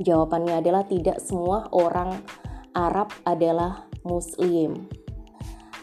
[0.00, 2.22] Jawabannya adalah tidak semua orang
[2.72, 4.88] Arab adalah muslim.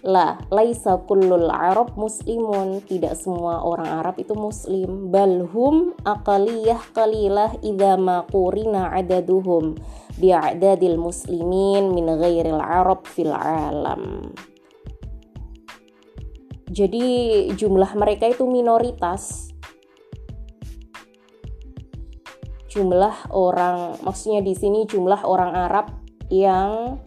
[0.06, 2.86] La, laisa kullul Arab muslimun.
[2.86, 5.10] Tidak semua orang Arab itu muslim.
[5.10, 9.74] Balhum aqaliyah qalilah idza ma qurina adaduhum
[10.22, 14.32] bi'adadil muslimin min ghairil Arab fil alam.
[16.68, 19.50] Jadi jumlah mereka itu minoritas.
[22.70, 25.88] Jumlah orang, maksudnya di sini jumlah orang Arab
[26.30, 27.02] yang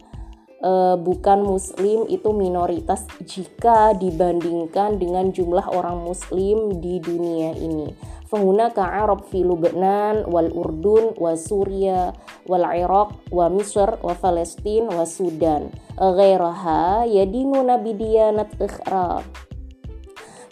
[0.61, 7.91] uh, bukan muslim itu minoritas jika dibandingkan dengan jumlah orang muslim di dunia ini.
[8.31, 12.15] Pengguna ka Arab fi Lubnan wal Urdun wa Suria
[12.47, 15.67] wal Iraq wa Misr wa Palestin wa Sudan
[15.99, 19.19] ghairaha yadinuna bidiyanat ikhra.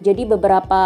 [0.04, 0.84] Jadi beberapa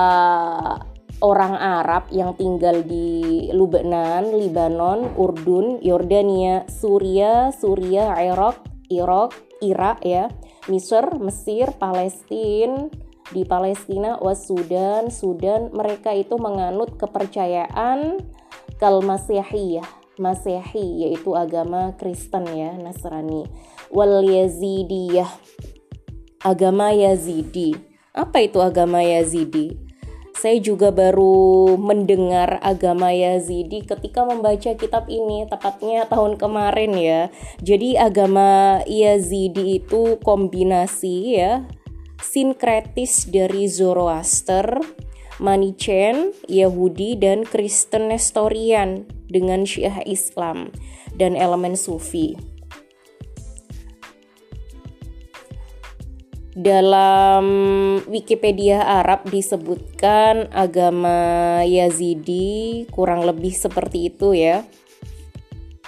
[1.25, 10.29] orang Arab yang tinggal di Lubnan, Libanon, Urdun, Yordania, Suria, Suria, Irak, Irak, Irak ya,
[10.69, 12.87] Mesir, Mesir, Palestina,
[13.31, 18.21] di Palestina, was Sudan, Sudan, mereka itu menganut kepercayaan
[18.77, 19.87] kal Masihiyah,
[20.21, 23.49] Masehi yaitu agama Kristen ya, Nasrani.
[23.89, 25.29] Wal Yazidiyah,
[26.45, 27.73] agama Yazidi.
[28.13, 29.82] Apa itu agama Yazidi?
[30.33, 37.21] Saya juga baru mendengar agama Yazidi ketika membaca kitab ini tepatnya tahun kemarin ya.
[37.61, 41.63] Jadi agama Yazidi itu kombinasi ya
[42.23, 44.79] sinkretis dari Zoroaster,
[45.43, 50.71] Manichen, Yahudi dan Kristen Nestorian dengan Syiah Islam
[51.19, 52.52] dan elemen Sufi.
[56.53, 57.45] Dalam
[58.05, 64.61] Wikipedia Arab disebutkan agama Yazidi kurang lebih seperti itu ya.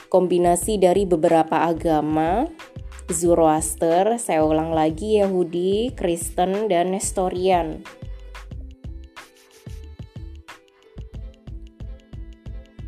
[0.09, 2.49] Kombinasi dari beberapa agama,
[3.13, 7.85] Zoroaster, saya ulang lagi Yahudi, Kristen, dan Nestorian.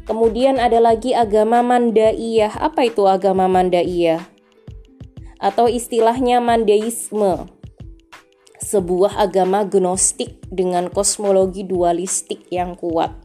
[0.10, 2.58] Kemudian ada lagi agama Mandaiyah.
[2.58, 4.26] Apa itu agama Mandaiyah?
[5.38, 7.57] Atau istilahnya Mandeisme
[8.68, 13.16] sebuah agama gnostik dengan kosmologi dualistik yang kuat.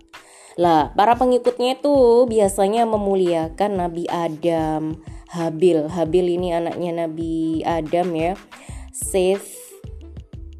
[0.55, 5.03] Lah, para pengikutnya itu biasanya memuliakan Nabi Adam,
[5.35, 5.91] Habil.
[5.91, 8.39] Habil ini anaknya Nabi Adam ya.
[8.93, 9.63] Seth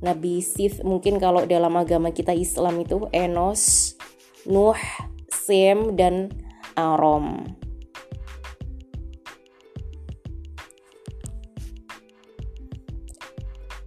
[0.03, 3.95] Nabi Sith mungkin kalau dalam agama kita Islam itu Enos,
[4.51, 4.75] Nuh,
[5.31, 6.35] Sem dan
[6.75, 7.62] Arom.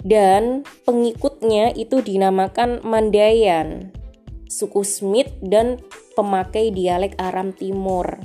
[0.06, 3.90] Dan pengikutnya itu dinamakan Mandayan,
[4.46, 5.82] suku Smith dan
[6.14, 8.22] pemakai dialek Aram Timur.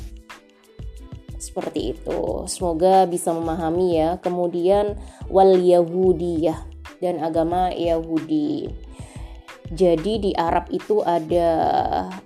[1.40, 2.44] Seperti itu.
[2.44, 4.20] Semoga bisa memahami ya.
[4.20, 5.00] Kemudian
[5.32, 6.68] wal Yahudiyah
[7.00, 8.68] dan agama Yahudi.
[9.72, 11.48] Jadi di Arab itu ada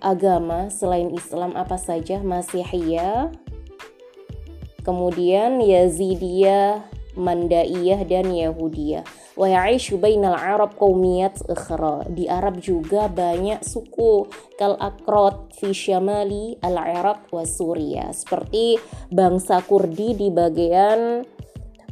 [0.03, 2.19] agama selain Islam apa saja?
[2.25, 3.31] Masihiyah,
[4.81, 9.05] kemudian Yazidiyah, Mandaiyah dan Yahudiyah.
[9.35, 9.67] Wa
[9.99, 12.07] bainal Arab qaumiyat ukhra.
[12.07, 18.15] Di Arab juga banyak suku kal akrot fi syamali al-Iraq wa Suria.
[18.15, 18.79] Seperti
[19.11, 21.27] bangsa Kurdi di bagian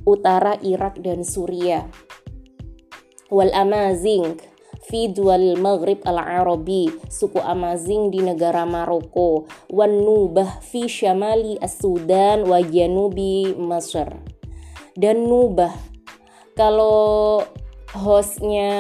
[0.07, 1.87] utara Irak dan Suriah
[3.33, 4.37] wal Amazing
[4.85, 12.61] fi dual Maghrib al-Arabi, suku Amazing di negara Maroko, wan Nubah fi syamali as-Sudan wa
[12.61, 14.13] janubi Mesir.
[14.93, 15.73] Dan Nubah
[16.53, 17.41] kalau
[17.93, 18.73] hostnya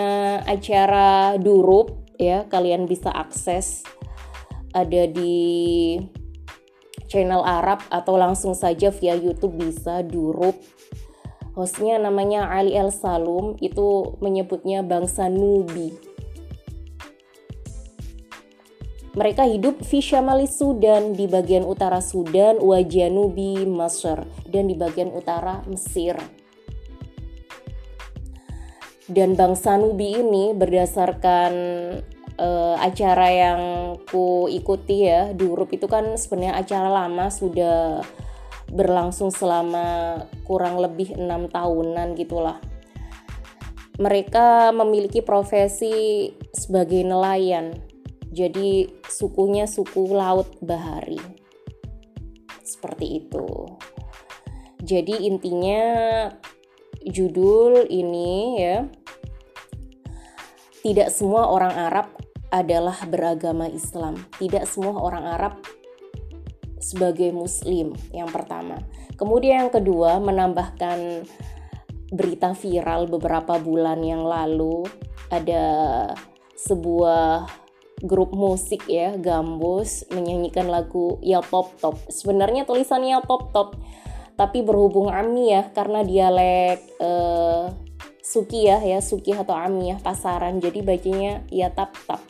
[0.44, 3.84] acara Durup ya kalian bisa akses
[4.72, 6.00] ada di
[7.08, 10.56] channel Arab atau langsung saja via YouTube bisa Durup
[11.52, 16.12] hostnya namanya Ali El Salum itu menyebutnya bangsa Nubi
[19.12, 25.60] mereka hidup di Syamali Sudan di bagian utara Sudan, Wajanubi Mesir dan di bagian utara
[25.68, 26.16] Mesir.
[29.10, 31.52] Dan bangsa Nubi ini berdasarkan
[32.38, 33.60] uh, acara yang
[34.06, 38.02] ku ikuti ya, di Urup itu kan sebenarnya acara lama sudah
[38.72, 42.62] berlangsung selama kurang lebih enam tahunan gitulah.
[44.00, 47.76] Mereka memiliki profesi sebagai nelayan,
[48.32, 51.20] jadi sukunya suku laut bahari.
[52.64, 53.46] Seperti itu.
[54.80, 55.84] Jadi intinya
[57.06, 58.86] judul ini ya
[60.82, 62.06] tidak semua orang Arab
[62.52, 64.18] adalah beragama Islam.
[64.36, 65.54] Tidak semua orang Arab
[66.82, 68.82] sebagai muslim yang pertama.
[69.14, 71.22] Kemudian yang kedua menambahkan
[72.12, 74.84] berita viral beberapa bulan yang lalu
[75.32, 75.64] ada
[76.58, 77.48] sebuah
[78.02, 81.96] grup musik ya Gambus menyanyikan lagu Ya Top Top.
[82.10, 83.78] Sebenarnya tulisannya Top Top
[84.36, 87.64] tapi berhubung Amiyah karena dialek eh,
[88.22, 90.62] Sukiyah ya Sukiyah atau Amiyah pasaran.
[90.62, 92.22] Jadi bacanya Ya Tap Tap.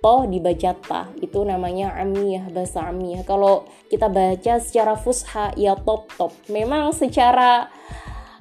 [0.00, 6.08] Toh dibaca ta itu namanya amiyah bahasa amiyah kalau kita baca secara fusha ya top
[6.16, 6.32] top.
[6.48, 7.68] Memang secara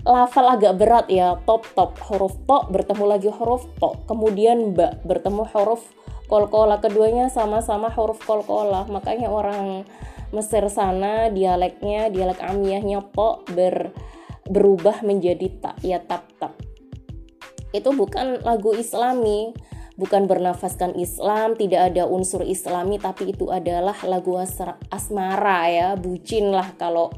[0.07, 1.99] lafal agak berat ya top top.
[2.07, 3.91] Huruf to bertemu lagi huruf to.
[4.07, 5.83] Kemudian ba bertemu huruf
[6.29, 8.85] kolkola keduanya sama-sama huruf kolkola.
[8.87, 9.83] Makanya orang
[10.29, 13.89] Mesir sana dialeknya dialek amiyahnya po ber
[14.45, 16.53] berubah menjadi tak ya tap tap.
[17.73, 19.53] Itu bukan lagu islami
[19.99, 24.39] bukan bernafaskan Islam, tidak ada unsur Islami, tapi itu adalah lagu
[24.87, 27.11] asmara ya, bucin lah kalau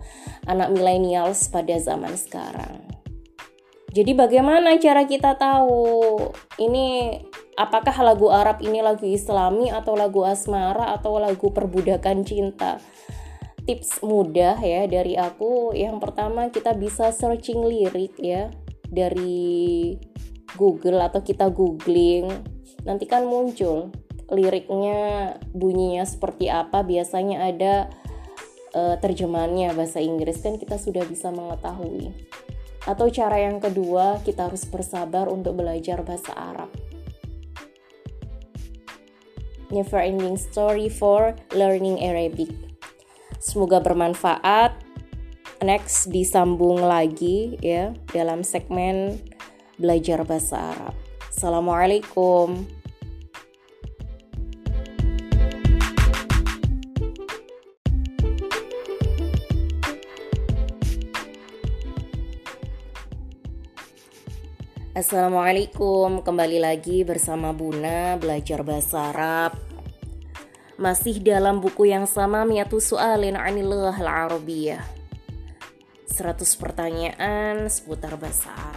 [0.50, 2.82] anak milenials pada zaman sekarang.
[3.94, 6.18] Jadi bagaimana cara kita tahu?
[6.58, 7.20] Ini
[7.62, 12.82] apakah lagu Arab ini lagu Islami atau lagu asmara atau lagu perbudakan cinta?
[13.62, 18.50] Tips mudah ya dari aku, yang pertama kita bisa searching lirik ya
[18.90, 19.94] dari
[20.58, 22.34] Google atau kita googling.
[22.82, 23.94] Nanti kan muncul
[24.34, 26.82] liriknya bunyinya seperti apa.
[26.82, 27.94] Biasanya ada
[28.74, 30.42] uh, terjemahannya bahasa Inggris.
[30.42, 32.10] Kan kita sudah bisa mengetahui.
[32.90, 36.91] Atau cara yang kedua kita harus bersabar untuk belajar bahasa Arab
[39.72, 42.52] never ending story for learning Arabic.
[43.42, 44.76] Semoga bermanfaat.
[45.62, 49.22] Next disambung lagi ya dalam segmen
[49.78, 50.96] belajar bahasa Arab.
[51.30, 52.81] Assalamualaikum.
[64.92, 69.56] Assalamualaikum, kembali lagi bersama Buna belajar bahasa Arab.
[70.76, 74.84] Masih dalam buku yang sama Miatu Su'alin Anillah Al-Arabiyah.
[76.12, 78.71] 100 pertanyaan seputar bahasa Arab.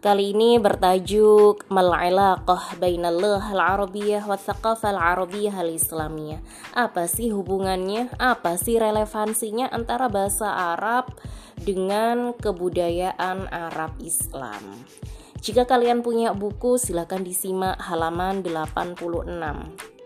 [0.00, 6.40] Kali ini bertajuk Mal-ilaqah bainallah al-arabiyyah wa thaqafah al-arabiyyah al-islamiyah.
[6.72, 8.08] Apa sih hubungannya?
[8.16, 11.12] Apa sih relevansinya antara bahasa Arab
[11.60, 14.88] dengan kebudayaan Arab Islam?
[15.44, 19.99] Jika kalian punya buku, silakan disimak halaman 86.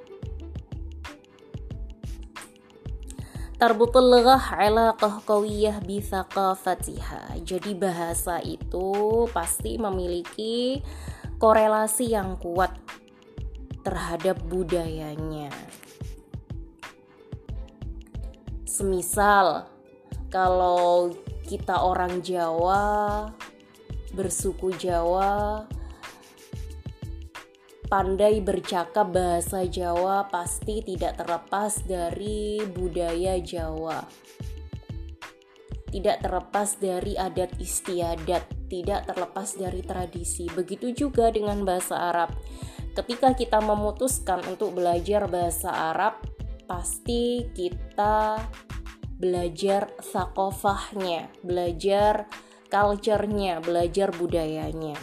[3.58, 6.02] Tarbutul lughah alaqah qawiyah bi.
[7.44, 10.82] Jadi bahasa itu pasti memiliki
[11.38, 12.74] korelasi yang kuat
[13.84, 15.52] terhadap budayanya.
[18.64, 19.70] Semisal
[20.32, 21.14] kalau
[21.46, 23.28] kita orang Jawa
[24.16, 25.62] bersuku Jawa
[27.88, 34.04] pandai bercakap bahasa Jawa pasti tidak terlepas dari budaya Jawa.
[35.94, 40.50] Tidak terlepas dari adat istiadat, tidak terlepas dari tradisi.
[40.50, 42.34] Begitu juga dengan bahasa Arab.
[42.98, 46.18] Ketika kita memutuskan untuk belajar bahasa Arab,
[46.66, 48.42] pasti kita
[49.22, 52.26] belajar sakofahnya, belajar
[52.66, 54.98] culture-nya, belajar budayanya.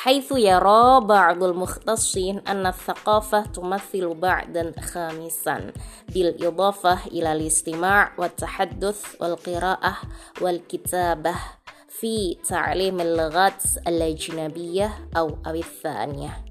[0.00, 5.72] حيث يرى بعض المختصين أن الثقافة تمثل بعدا خامسا
[6.08, 9.96] بالإضافة إلى الاستماع والتحدث والقراءة
[10.40, 11.34] والكتابة
[11.88, 16.44] في تعليم اللغات الأجنبية أو أو الثانية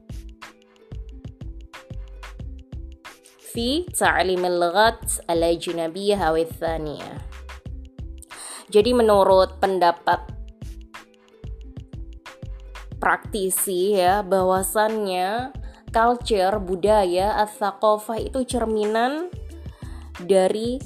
[3.54, 7.12] في تعليم اللغات الأجنبية أو الثانية
[8.66, 10.26] Jadi menurut pendapat
[13.01, 15.57] praktisi ya bahwasannya
[15.91, 19.33] culture budaya asakofah itu cerminan
[20.23, 20.79] dari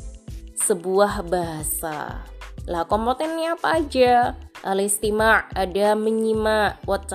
[0.55, 2.25] sebuah bahasa.
[2.65, 4.39] Lah kompotennya apa aja?
[4.65, 7.13] Al-istima' ada menyimak wat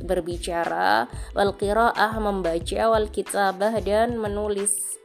[0.00, 1.04] berbicara
[1.36, 4.99] wal qiraah membaca wal kitabah dan menulis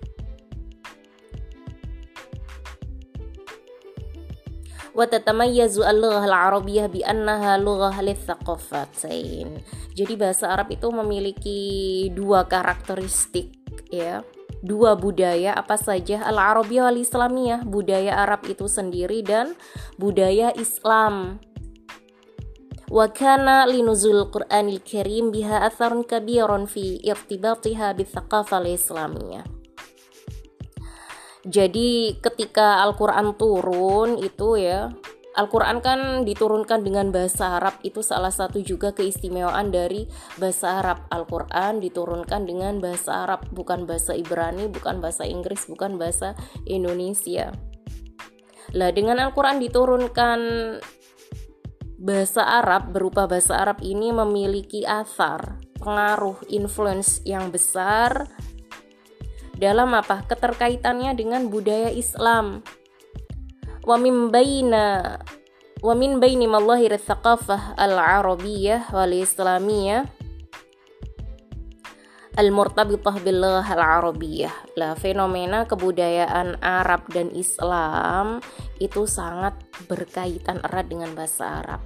[4.95, 9.49] وتتميز اللغة العربية بأنها لغة للثقافتين.
[9.95, 11.61] Jadi bahasa Arab itu memiliki
[12.11, 13.55] dua karakteristik
[13.91, 14.27] ya.
[14.61, 19.57] Dua budaya apa saja al-Arabiyah wal Islamiyah, budaya Arab itu sendiri dan
[19.97, 21.41] budaya Islam.
[22.91, 29.54] Wa kana linuzul Qur'anil Karim biha atharun kabirun fi irtibatiha bitsaqafah al-Islamiyah.
[31.46, 34.90] Jadi ketika Al-Qur'an turun itu ya
[35.36, 40.08] Al-Quran kan diturunkan dengan bahasa Arab itu salah satu juga keistimewaan dari
[40.40, 41.12] bahasa Arab.
[41.12, 47.52] Al-Quran diturunkan dengan bahasa Arab bukan bahasa Ibrani bukan bahasa Inggris bukan bahasa Indonesia.
[48.72, 50.40] Lah dengan Al-Quran diturunkan
[52.00, 58.32] bahasa Arab berupa bahasa Arab ini memiliki asar pengaruh influence yang besar
[59.56, 62.64] dalam apa keterkaitannya dengan budaya Islam
[63.86, 65.16] wa min baina
[65.80, 70.10] wa min baini al-arabiyyah wal islamiyah
[72.36, 74.76] al-murtabitah bil al-arabiyyah.
[74.76, 78.44] Lah fenomena kebudayaan Arab dan Islam
[78.78, 79.56] itu sangat
[79.88, 81.82] berkaitan erat dengan bahasa Arab.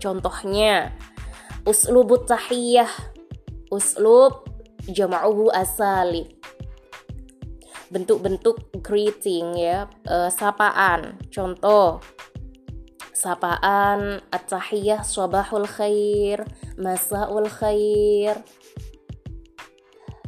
[0.00, 0.92] Contohnya
[1.68, 2.88] uslubut tahiyah,
[3.68, 4.48] uslub
[4.88, 6.32] jama'uhu asalib
[7.94, 9.86] bentuk-bentuk greeting ya.
[10.02, 11.14] Uh, sapaan.
[11.30, 12.02] Contoh
[13.14, 16.42] sapaan at-tahiyah sabahul khair
[16.74, 18.42] masaul khair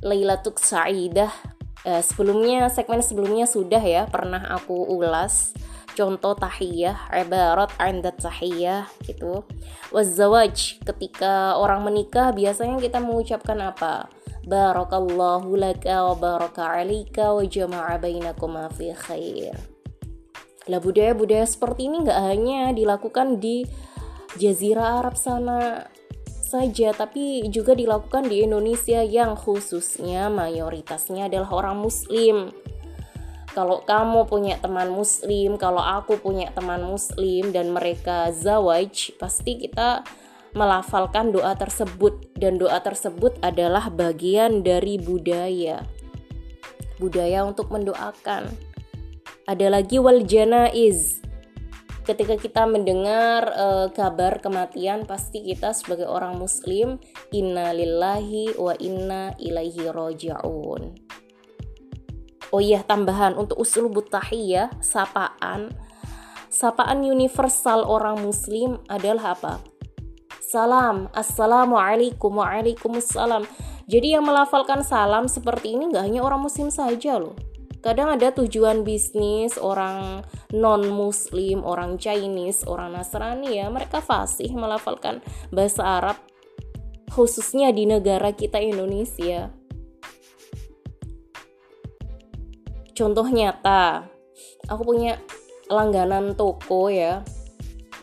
[0.07, 1.35] lailatuk sa'idah.
[1.83, 5.51] Uh, sebelumnya segmen sebelumnya sudah ya pernah aku ulas.
[5.97, 9.49] Contoh tahiyah ibarat anda tahiyah gitu.
[9.91, 14.12] Wazawaj ketika orang menikah biasanya kita mengucapkan apa
[14.47, 19.59] Barakallahu laka wa baraka alika wa jama'a bainakuma fi khair.
[20.70, 23.66] Lah budaya-budaya seperti ini nggak hanya dilakukan di
[24.38, 25.90] Jazirah Arab sana
[26.47, 32.55] saja, tapi juga dilakukan di Indonesia yang khususnya mayoritasnya adalah orang Muslim.
[33.51, 40.07] Kalau kamu punya teman Muslim, kalau aku punya teman Muslim dan mereka zawaj, pasti kita
[40.57, 45.84] melafalkan doa tersebut dan doa tersebut adalah bagian dari budaya.
[46.96, 48.48] Budaya untuk mendoakan.
[49.44, 51.20] Ada lagi wal janaiz.
[52.09, 56.96] Ketika kita mendengar uh, kabar kematian pasti kita sebagai orang muslim
[57.34, 60.96] inna lillahi wa inna ilaihi rojaun.
[62.54, 65.74] Oh iya tambahan untuk usul butahiyah sapaan
[66.46, 69.76] sapaan universal orang muslim adalah apa?
[70.47, 71.11] Salam.
[71.11, 73.42] Assalamualaikum waalaikumsalam.
[73.90, 77.34] Jadi yang melafalkan salam seperti ini nggak hanya orang muslim saja loh.
[77.82, 85.22] Kadang ada tujuan bisnis orang non muslim orang Chinese orang Nasrani ya mereka fasih melafalkan
[85.55, 86.18] bahasa Arab
[87.14, 89.55] khususnya di negara kita Indonesia.
[92.97, 94.09] Contoh nyata
[94.66, 95.20] aku punya
[95.70, 97.22] langganan toko ya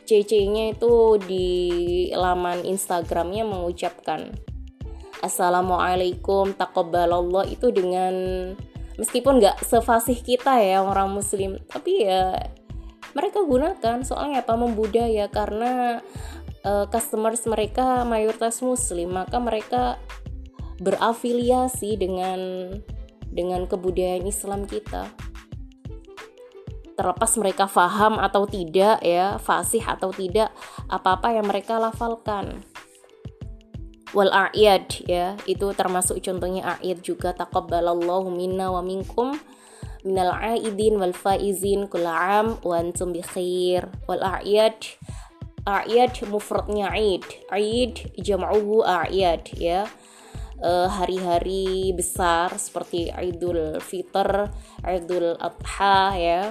[0.04, 1.50] CC-nya itu di
[2.14, 4.36] laman Instagramnya mengucapkan
[5.24, 8.12] Assalamualaikum takobbalallah itu dengan
[9.00, 12.36] meskipun nggak sefasih kita ya orang muslim tapi ya
[13.16, 14.04] mereka gunakan.
[14.04, 14.60] Soalnya apa?
[14.60, 16.04] Membudaya karena
[16.68, 20.02] uh, customers mereka mayoritas muslim maka mereka
[20.82, 22.40] berafiliasi dengan
[23.32, 25.08] dengan kebudayaan Islam kita
[26.94, 30.54] terlepas mereka faham atau tidak ya fasih atau tidak
[30.90, 32.62] apa-apa yang mereka lafalkan.
[34.14, 37.34] Wal a'yad ya itu termasuk contohnya a'yad juga.
[37.34, 39.34] Taqabbalallahu minna wa minkum
[40.06, 43.90] minal aidin wal faizin kul'am wa antum bi khair.
[44.06, 44.78] Wal a'yad
[45.66, 47.26] a'yad mufradnya aid.
[47.50, 49.90] Aid jam'uhu a'yad ya.
[50.64, 54.48] Uh, hari-hari besar seperti Idul Fitr,
[54.88, 56.42] Idul Adha ya.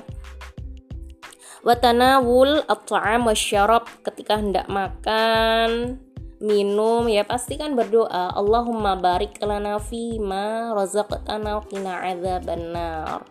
[1.63, 5.95] Watanawul at-ta'am wasyarab ketika hendak makan,
[6.43, 13.23] minum ya pasti kan berdoa Allahumma barik lana fi ma razaqtana qina adzabannar.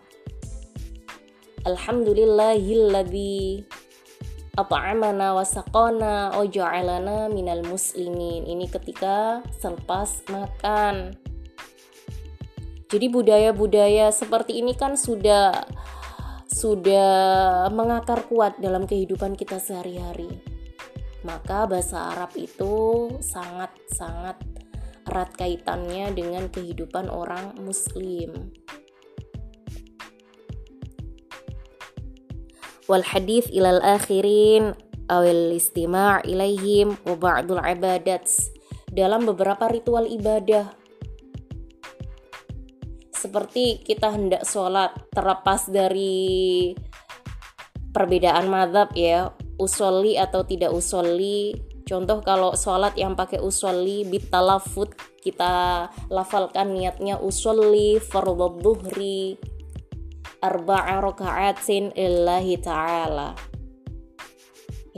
[1.68, 3.68] Alhamdulillahilladzi
[4.56, 8.48] at'amana wa saqana wa ja'alana minal muslimin.
[8.48, 11.20] Ini ketika selepas makan.
[12.88, 15.68] Jadi budaya-budaya seperti ini kan sudah
[16.52, 20.28] sudah mengakar kuat dalam kehidupan kita sehari-hari.
[21.24, 24.36] Maka bahasa Arab itu sangat-sangat
[25.08, 28.52] erat kaitannya dengan kehidupan orang muslim.
[32.90, 34.74] wal hadith ilal akhirin
[35.08, 38.26] awil istima' ilaihim wa ba'dul ibadat
[38.92, 40.74] dalam beberapa ritual ibadah
[43.22, 46.74] seperti kita hendak sholat terlepas dari
[47.94, 49.30] perbedaan madhab ya
[49.62, 51.54] usolli atau tidak usolli.
[51.86, 54.90] Contoh kalau sholat yang pakai usolli bitalafut
[55.22, 59.38] kita lafalkan niatnya usolli fardhu dhuhri
[60.42, 63.38] arba'a raka'atin illahi ta'ala.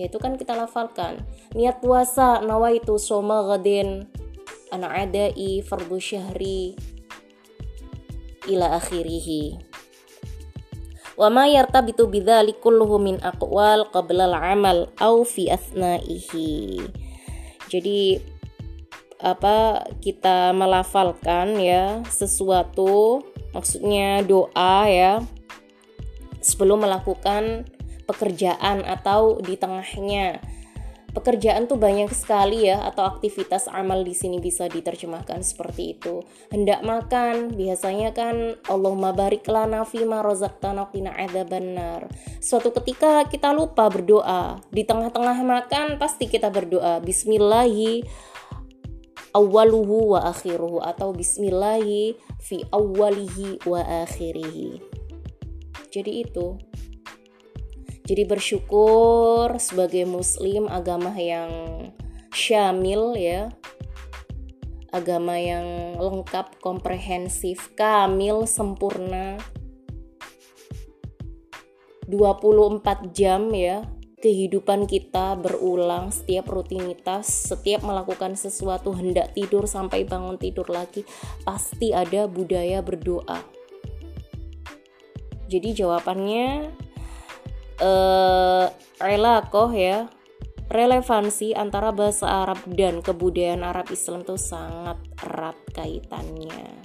[0.01, 1.29] Yaitu kan kita lafalkan.
[1.53, 4.09] Niat puasa nawaitu soma gadin
[4.73, 6.75] ana adai fardu syahri
[8.51, 9.59] ila akhirih
[11.15, 16.83] wa ma yartabitu bidzalik kulluhu min aqwal qabla al-amal au fi asna'ihi
[17.71, 18.19] jadi
[19.23, 23.25] apa kita melafalkan ya sesuatu
[23.55, 25.23] maksudnya doa ya
[26.45, 27.65] sebelum melakukan
[28.05, 30.45] pekerjaan atau di tengahnya.
[31.15, 36.27] Pekerjaan tuh banyak sekali ya atau aktivitas amal di sini bisa diterjemahkan seperti itu.
[36.51, 42.11] Hendak makan, biasanya kan Allahumma barik lana fima razaqtana qina adzabannar.
[42.43, 48.03] Suatu ketika kita lupa berdoa, di tengah-tengah makan pasti kita berdoa bismillahi
[49.35, 54.79] awaluhu wa akhiruhu atau bismillahi fi awalihi wa akhirihi
[55.91, 56.59] jadi itu
[58.05, 61.49] jadi bersyukur sebagai muslim agama yang
[62.37, 63.49] syamil ya.
[64.93, 69.41] Agama yang lengkap komprehensif kamil sempurna.
[72.05, 73.89] 24 jam ya
[74.21, 81.09] kehidupan kita berulang setiap rutinitas setiap melakukan sesuatu hendak tidur sampai bangun tidur lagi
[81.49, 83.41] pasti ada budaya berdoa.
[85.49, 86.73] Jadi jawabannya
[87.81, 90.07] eh uh, ya
[90.71, 96.83] relevansi antara bahasa Arab dan kebudayaan Arab Islam itu sangat erat kaitannya.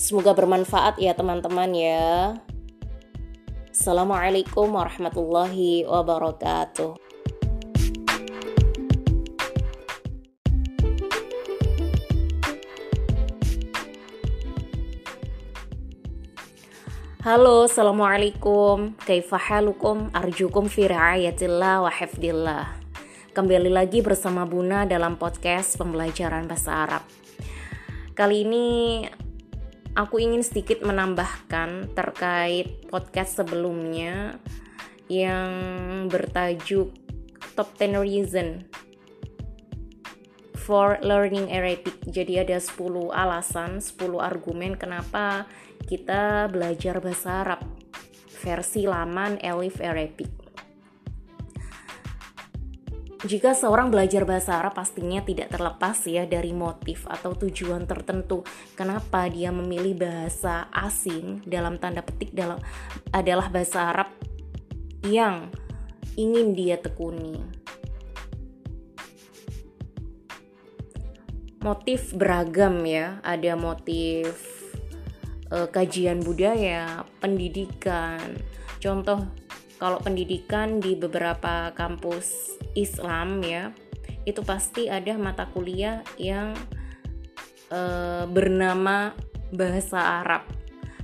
[0.00, 2.36] Semoga bermanfaat ya teman-teman ya.
[3.70, 7.09] Assalamualaikum warahmatullahi wabarakatuh.
[17.20, 18.96] Halo, Assalamualaikum.
[18.96, 22.64] Kaifahalukum Arjukum fi riayatillah wa hifdillah.
[23.36, 27.04] Kembali lagi bersama Buna dalam podcast pembelajaran bahasa Arab.
[28.16, 28.68] Kali ini
[29.92, 34.40] aku ingin sedikit menambahkan terkait podcast sebelumnya
[35.04, 35.52] Yang
[36.08, 36.88] bertajuk
[37.52, 38.64] top 10 reason
[40.56, 42.00] for learning Arabic.
[42.08, 45.44] Jadi ada 10 alasan, 10 argumen kenapa
[45.84, 47.60] kita belajar bahasa Arab
[48.40, 50.40] versi laman Elif Arabic.
[53.20, 58.40] Jika seorang belajar bahasa Arab pastinya tidak terlepas ya dari motif atau tujuan tertentu.
[58.72, 62.56] Kenapa dia memilih bahasa asing dalam tanda petik dalam
[63.12, 64.08] adalah bahasa Arab
[65.04, 65.52] yang
[66.16, 67.36] ingin dia tekuni.
[71.60, 74.59] Motif beragam ya, ada motif
[75.50, 78.38] uh, kajian budaya, pendidikan.
[78.80, 79.26] Contoh
[79.76, 83.72] kalau pendidikan di beberapa kampus Islam ya
[84.28, 86.52] itu pasti ada mata kuliah yang
[87.72, 89.16] uh, bernama
[89.50, 90.44] bahasa Arab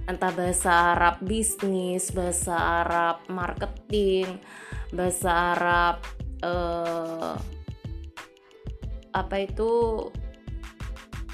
[0.06, 4.38] entah bahasa Arab bisnis, bahasa Arab marketing,
[4.94, 5.96] bahasa Arab
[6.46, 7.34] uh,
[9.10, 9.70] apa itu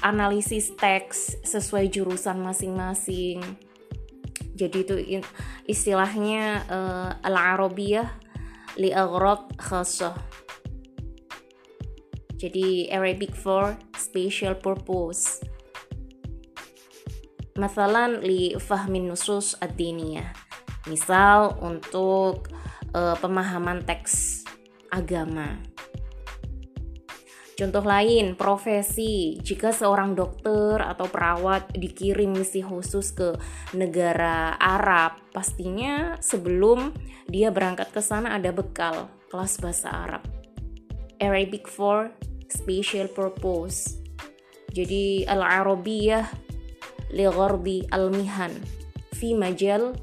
[0.03, 3.39] analisis teks sesuai jurusan masing-masing.
[4.53, 4.95] Jadi itu
[5.65, 8.11] istilahnya uh, al-arabiyah
[8.77, 10.13] li'aghrad khassah.
[12.37, 15.39] Jadi Arabic for special purpose.
[17.55, 20.35] Masalan li fahmin nusus ad-diniyah.
[20.91, 22.51] Misal untuk
[22.91, 24.43] uh, pemahaman teks
[24.91, 25.72] agama
[27.53, 29.37] Contoh lain, profesi.
[29.37, 33.37] Jika seorang dokter atau perawat dikirim misi khusus ke
[33.77, 36.89] negara Arab, pastinya sebelum
[37.29, 40.25] dia berangkat ke sana ada bekal kelas bahasa Arab.
[41.21, 42.09] Arabic for
[42.49, 44.01] special purpose.
[44.73, 46.25] Jadi al-Arabiyah
[47.13, 48.49] li ghardi al-mihan
[49.13, 49.93] fi majal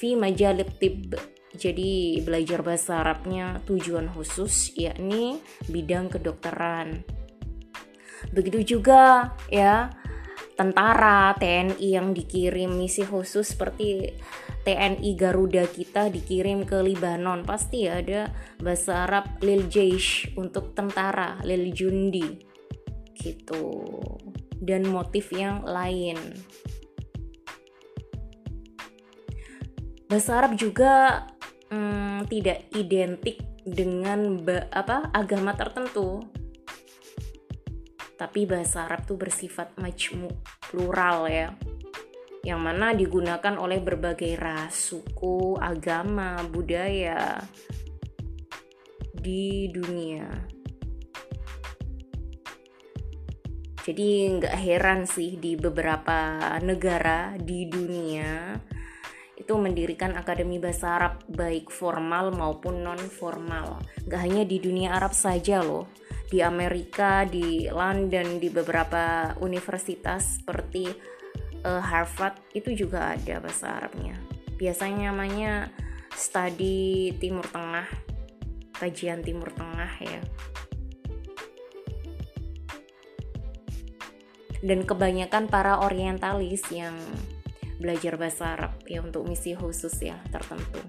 [0.00, 1.12] fi majal tib
[1.54, 5.38] jadi belajar bahasa Arabnya tujuan khusus yakni
[5.70, 7.06] bidang kedokteran.
[8.32, 9.92] Begitu juga ya
[10.54, 14.14] tentara TNI yang dikirim misi khusus seperti
[14.64, 17.44] TNI Garuda kita dikirim ke Libanon.
[17.44, 22.40] Pasti ada bahasa Arab lil jaish untuk tentara lil jundi
[23.18, 23.84] gitu.
[24.64, 26.16] Dan motif yang lain.
[30.08, 31.26] Bahasa Arab juga
[31.70, 36.20] hmm, tidak identik dengan apa agama tertentu
[38.14, 40.30] tapi bahasa Arab tuh bersifat majmu
[40.70, 41.48] plural ya
[42.44, 47.40] yang mana digunakan oleh berbagai ras, suku, agama, budaya
[49.16, 50.28] di dunia.
[53.80, 58.56] Jadi nggak heran sih di beberapa negara di dunia
[59.44, 63.84] itu mendirikan Akademi Bahasa Arab baik formal maupun non formal.
[64.08, 65.92] Gak hanya di dunia Arab saja loh,
[66.32, 70.88] di Amerika, di London, di beberapa universitas seperti
[71.60, 74.16] uh, Harvard itu juga ada bahasa Arabnya.
[74.56, 75.68] Biasanya namanya
[76.16, 77.84] studi Timur Tengah,
[78.80, 80.24] kajian Timur Tengah ya.
[84.64, 86.96] Dan kebanyakan para orientalis yang
[87.78, 90.80] belajar bahasa Arab ya untuk misi khusus ya tertentu.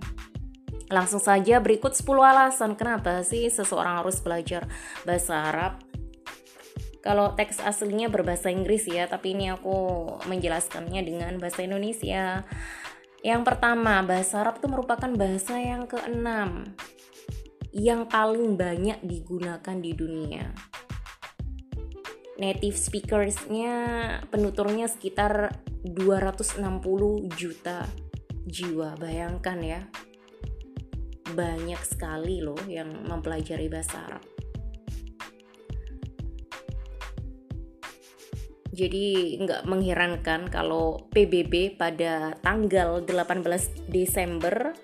[0.90, 4.70] Langsung saja berikut 10 alasan kenapa sih seseorang harus belajar
[5.02, 5.82] bahasa Arab.
[7.02, 12.42] Kalau teks aslinya berbahasa Inggris ya, tapi ini aku menjelaskannya dengan bahasa Indonesia.
[13.22, 16.74] Yang pertama, bahasa Arab itu merupakan bahasa yang keenam
[17.76, 20.48] yang paling banyak digunakan di dunia
[22.36, 23.74] native speakersnya
[24.28, 26.60] penuturnya sekitar 260
[27.36, 27.88] juta
[28.46, 29.00] jiwa.
[29.00, 29.82] Bayangkan ya
[31.36, 34.24] banyak sekali loh yang mempelajari bahasa Arab.
[38.76, 44.76] Jadi nggak mengherankan kalau PBB pada tanggal 18 Desember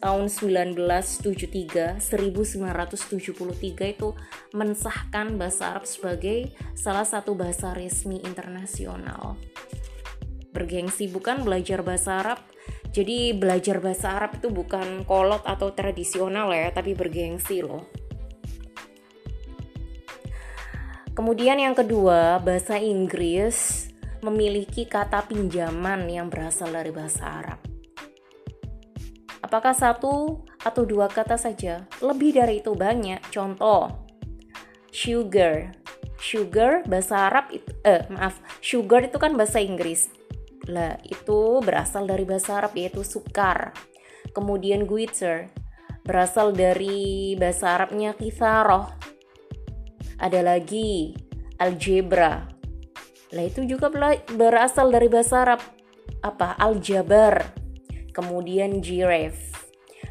[0.00, 4.08] tahun 1973 1973 itu
[4.56, 9.36] mensahkan bahasa Arab sebagai salah satu bahasa resmi internasional.
[10.50, 12.40] Bergengsi bukan belajar bahasa Arab.
[12.90, 17.86] Jadi belajar bahasa Arab itu bukan kolot atau tradisional ya, tapi bergengsi loh.
[21.14, 23.86] Kemudian yang kedua, bahasa Inggris
[24.26, 27.69] memiliki kata pinjaman yang berasal dari bahasa Arab.
[29.40, 31.88] Apakah satu atau dua kata saja?
[32.04, 33.32] Lebih dari itu banyak.
[33.32, 34.08] Contoh,
[34.92, 35.72] sugar.
[36.20, 40.12] Sugar bahasa Arab itu eh maaf, sugar itu kan bahasa Inggris.
[40.68, 43.72] Lah, itu berasal dari bahasa Arab yaitu sukar.
[44.36, 45.48] Kemudian glitter.
[46.00, 48.88] berasal dari bahasa Arabnya kitharoh.
[50.16, 51.12] Ada lagi
[51.60, 52.48] algebra.
[53.36, 53.92] Lah itu juga
[54.32, 55.60] berasal dari bahasa Arab
[56.24, 56.56] apa?
[56.56, 57.59] Aljabar.
[58.10, 59.54] Kemudian giraffe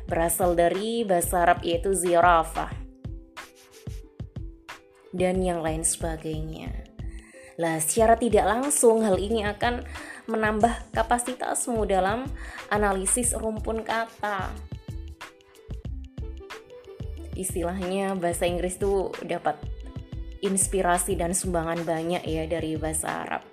[0.10, 2.74] berasal dari bahasa Arab yaitu zirafah
[5.14, 6.89] dan yang lain sebagainya.
[7.60, 9.84] Lah, secara tidak langsung hal ini akan
[10.32, 12.24] menambah kapasitasmu dalam
[12.72, 14.47] analisis rumpun kata.
[17.36, 19.60] Istilahnya bahasa Inggris tuh dapat
[20.39, 23.43] inspirasi dan sumbangan banyak ya dari bahasa Arab.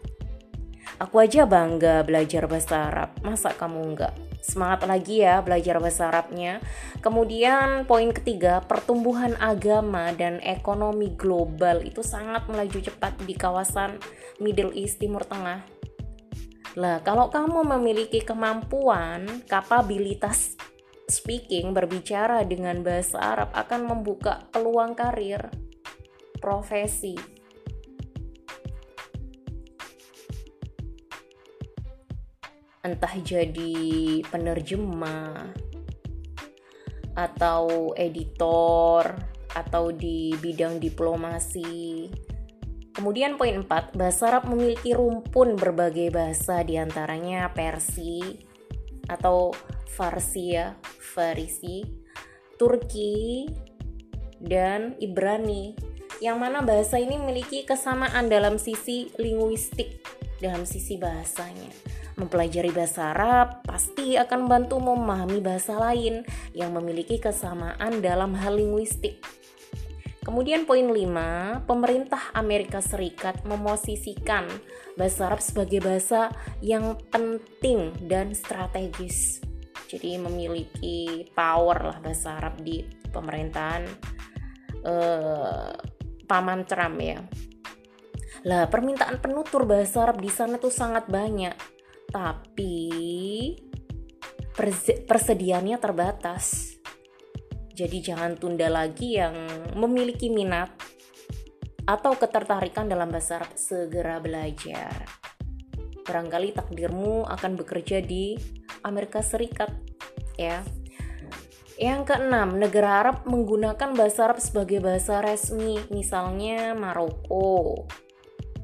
[0.97, 4.17] Aku aja bangga belajar bahasa Arab, masa kamu enggak?
[4.41, 6.65] Semangat lagi ya belajar bahasa Arabnya.
[7.05, 14.01] Kemudian poin ketiga, pertumbuhan agama dan ekonomi global itu sangat melaju cepat di kawasan
[14.41, 15.61] Middle East Timur Tengah.
[16.81, 20.57] Lah, kalau kamu memiliki kemampuan, kapabilitas
[21.13, 25.53] speaking berbicara dengan bahasa Arab akan membuka peluang karir,
[26.41, 27.36] profesi,
[32.87, 35.51] entah jadi penerjemah
[37.19, 39.11] atau editor
[39.51, 42.07] atau di bidang diplomasi.
[42.95, 48.41] Kemudian poin 4, bahasa Arab memiliki rumpun berbagai bahasa di antaranya Persi
[49.05, 49.53] atau
[49.85, 51.85] Farsi ya, Farisi,
[52.57, 53.49] Turki,
[54.41, 55.77] dan Ibrani.
[56.25, 60.01] Yang mana bahasa ini memiliki kesamaan dalam sisi linguistik,
[60.41, 61.69] dalam sisi bahasanya.
[62.17, 66.25] Mempelajari bahasa Arab pasti akan membantu memahami bahasa lain
[66.57, 69.21] yang memiliki kesamaan dalam hal linguistik.
[70.25, 74.49] Kemudian poin 5, pemerintah Amerika Serikat memosisikan
[74.97, 76.33] bahasa Arab sebagai bahasa
[76.65, 79.45] yang penting dan strategis.
[79.87, 82.81] Jadi memiliki power lah bahasa Arab di
[83.13, 83.87] pemerintahan
[84.89, 85.73] eh,
[86.25, 87.21] Paman Trump ya.
[88.49, 91.76] Lah, permintaan penutur bahasa Arab di sana tuh sangat banyak
[92.17, 93.53] tapi
[95.05, 96.73] persediaannya terbatas.
[97.77, 99.37] Jadi jangan tunda lagi yang
[99.77, 100.73] memiliki minat
[101.85, 105.05] atau ketertarikan dalam bahasa Arab segera belajar.
[106.09, 108.33] Barangkali takdirmu akan bekerja di
[108.81, 109.77] Amerika Serikat
[110.41, 110.65] ya.
[111.77, 117.85] Yang keenam, negara Arab menggunakan bahasa Arab sebagai bahasa resmi, misalnya Maroko,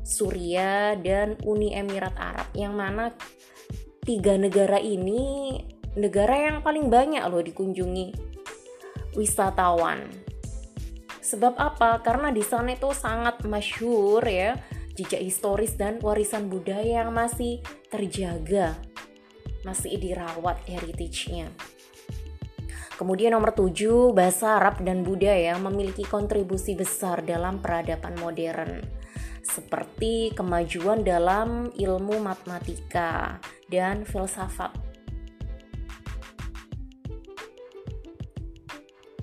[0.00, 3.12] Suria, dan Uni Emirat Arab, yang mana
[4.02, 5.54] tiga negara ini
[5.94, 8.10] negara yang paling banyak loh dikunjungi
[9.14, 10.10] wisatawan.
[11.22, 12.02] Sebab apa?
[12.02, 14.58] Karena di sana itu sangat masyhur ya
[14.98, 18.74] jejak historis dan warisan budaya yang masih terjaga,
[19.62, 21.48] masih dirawat heritage-nya.
[22.98, 29.01] Kemudian nomor tujuh, bahasa Arab dan budaya memiliki kontribusi besar dalam peradaban modern
[29.42, 34.70] seperti kemajuan dalam ilmu matematika dan filsafat.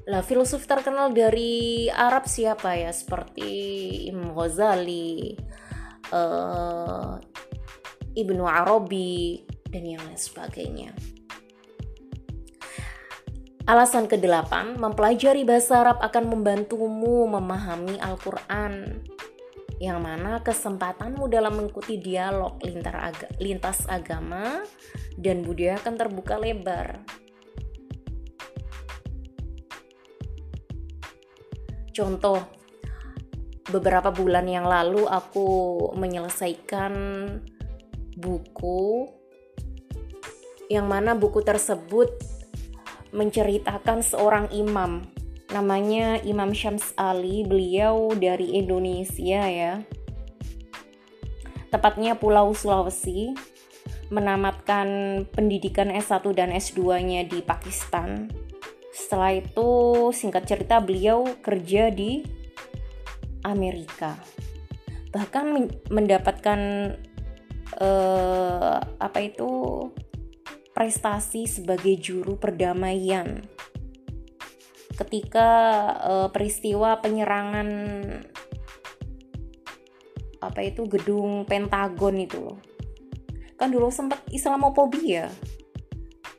[0.09, 2.89] Lah filsuf terkenal dari Arab siapa ya?
[2.89, 3.51] Seperti
[4.09, 5.38] Imam Ghazali,
[6.09, 7.13] uh,
[8.17, 10.91] Ibnu Arabi dan yang lain sebagainya.
[13.70, 19.05] Alasan kedelapan, mempelajari bahasa Arab akan membantumu memahami Al-Quran
[19.80, 22.59] yang mana kesempatanmu dalam mengikuti dialog
[23.39, 24.67] lintas agama
[25.15, 26.99] dan budaya akan terbuka lebar.
[31.95, 32.43] Contoh,
[33.71, 35.47] beberapa bulan yang lalu aku
[35.95, 36.93] menyelesaikan
[38.19, 39.07] buku
[40.69, 42.13] yang mana buku tersebut
[43.09, 45.01] menceritakan seorang imam
[45.50, 49.82] namanya Imam Syams Ali beliau dari Indonesia ya.
[51.70, 53.34] Tepatnya Pulau Sulawesi
[54.10, 58.30] menamatkan pendidikan S1 dan S2-nya di Pakistan.
[58.89, 59.70] Setelah itu
[60.14, 62.26] singkat cerita beliau kerja di
[63.45, 64.18] Amerika.
[65.14, 65.45] Bahkan
[65.93, 66.60] mendapatkan
[67.78, 69.50] eh, apa itu
[70.74, 73.45] prestasi sebagai juru perdamaian
[75.00, 75.50] ketika
[76.04, 77.70] uh, peristiwa penyerangan
[80.39, 82.60] apa itu gedung Pentagon itu loh.
[83.56, 85.28] Kan dulu sempat Islamofobia.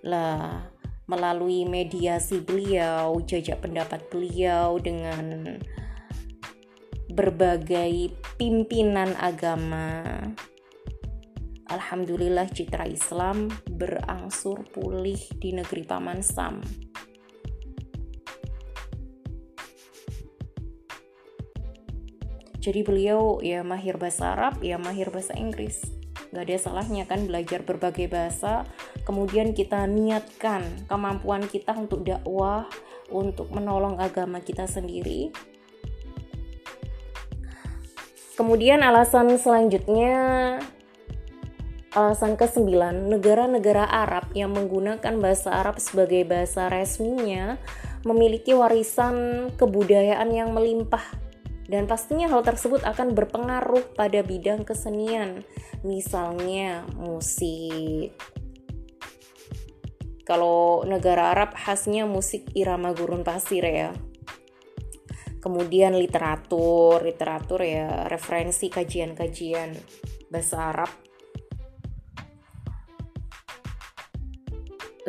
[0.04, 0.64] Lah,
[1.04, 5.56] melalui mediasi beliau, jajak pendapat beliau dengan
[7.12, 10.04] berbagai pimpinan agama.
[11.68, 16.89] Alhamdulillah citra Islam berangsur pulih di negeri Paman Sam
[22.60, 25.80] jadi beliau ya mahir bahasa Arab ya mahir bahasa Inggris.
[26.30, 28.68] Gak ada salahnya kan belajar berbagai bahasa.
[29.08, 32.68] Kemudian kita niatkan kemampuan kita untuk dakwah
[33.08, 35.32] untuk menolong agama kita sendiri.
[38.36, 40.12] Kemudian alasan selanjutnya
[41.90, 42.70] Alasan ke-9,
[43.10, 47.58] negara-negara Arab yang menggunakan bahasa Arab sebagai bahasa resminya
[48.06, 51.02] memiliki warisan kebudayaan yang melimpah
[51.70, 55.46] dan pastinya hal tersebut akan berpengaruh pada bidang kesenian,
[55.86, 58.10] misalnya musik.
[60.26, 63.94] Kalau negara Arab khasnya musik irama gurun pasir ya.
[65.38, 69.72] Kemudian literatur, literatur ya referensi kajian-kajian
[70.28, 70.90] bahasa Arab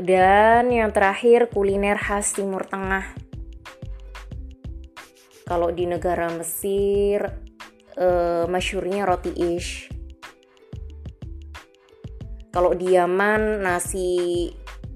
[0.02, 3.21] Dan yang terakhir kuliner khas Timur Tengah.
[5.52, 7.28] Kalau di negara Mesir
[8.00, 9.92] uh, masyurnya roti ish.
[12.56, 14.48] Kalau di Yaman nasi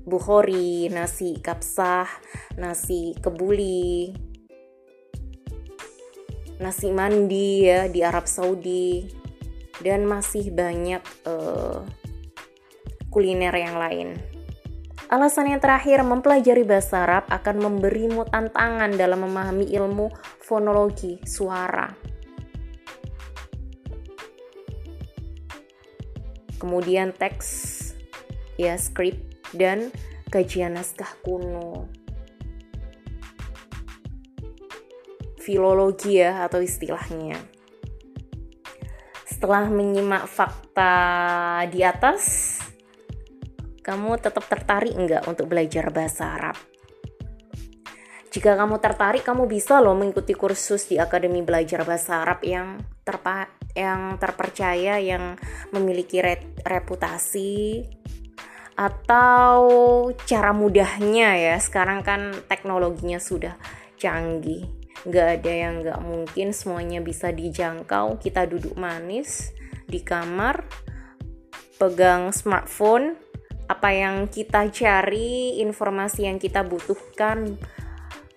[0.07, 2.07] bukhori, nasi kapsah,
[2.55, 4.15] nasi kebuli,
[6.63, 9.11] nasi mandi ya di Arab Saudi
[9.83, 11.83] dan masih banyak uh,
[13.11, 14.34] kuliner yang lain.
[15.05, 20.09] Alasan yang terakhir, mempelajari bahasa Arab akan memberimu tantangan dalam memahami ilmu
[20.41, 21.93] fonologi suara.
[26.57, 27.93] Kemudian teks,
[28.57, 29.21] ya skrip
[29.53, 29.93] dan
[30.33, 31.85] kajian naskah kuno.
[35.37, 37.37] Filologi ya atau istilahnya.
[39.29, 40.89] Setelah menyimak fakta
[41.69, 42.54] di atas,
[43.85, 46.57] kamu tetap tertarik enggak untuk belajar bahasa Arab?
[48.33, 53.47] Jika kamu tertarik, kamu bisa loh mengikuti kursus di Akademi Belajar Bahasa Arab yang terpa
[53.77, 55.39] yang terpercaya, yang
[55.71, 57.85] memiliki re reputasi
[58.75, 59.55] atau
[60.27, 61.55] cara mudahnya ya.
[61.61, 63.55] Sekarang kan teknologinya sudah
[63.95, 64.67] canggih.
[65.07, 68.19] Nggak ada yang nggak mungkin, semuanya bisa dijangkau.
[68.19, 69.55] Kita duduk manis
[69.87, 70.59] di kamar,
[71.79, 73.15] pegang smartphone,
[73.65, 77.57] apa yang kita cari, informasi yang kita butuhkan,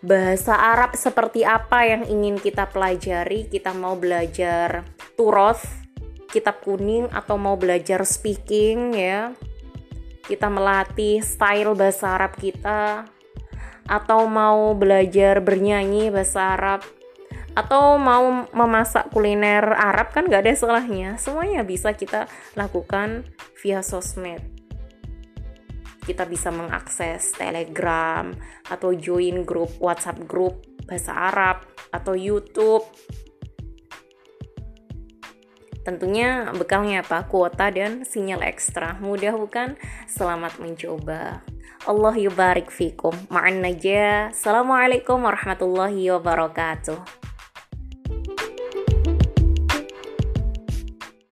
[0.01, 3.51] bahasa Arab seperti apa yang ingin kita pelajari.
[3.51, 4.87] Kita mau belajar
[5.18, 5.64] turoth,
[6.31, 9.33] kitab kuning atau mau belajar speaking ya.
[10.29, 13.09] Kita melatih style bahasa Arab kita
[13.89, 16.85] atau mau belajar bernyanyi bahasa Arab
[17.57, 23.24] atau mau memasak kuliner Arab kan gak ada salahnya semuanya bisa kita lakukan
[23.59, 24.58] via sosmed
[26.09, 28.33] kita bisa mengakses Telegram
[28.73, 32.89] atau join grup WhatsApp grup bahasa Arab atau YouTube.
[35.85, 37.29] Tentunya bekalnya apa?
[37.29, 38.97] Kuota dan sinyal ekstra.
[39.01, 39.77] Mudah bukan?
[40.09, 41.45] Selamat mencoba.
[41.85, 43.17] Allah yubarik fikum.
[43.33, 44.33] Ma'an najah.
[44.33, 47.18] Assalamualaikum warahmatullahi wabarakatuh.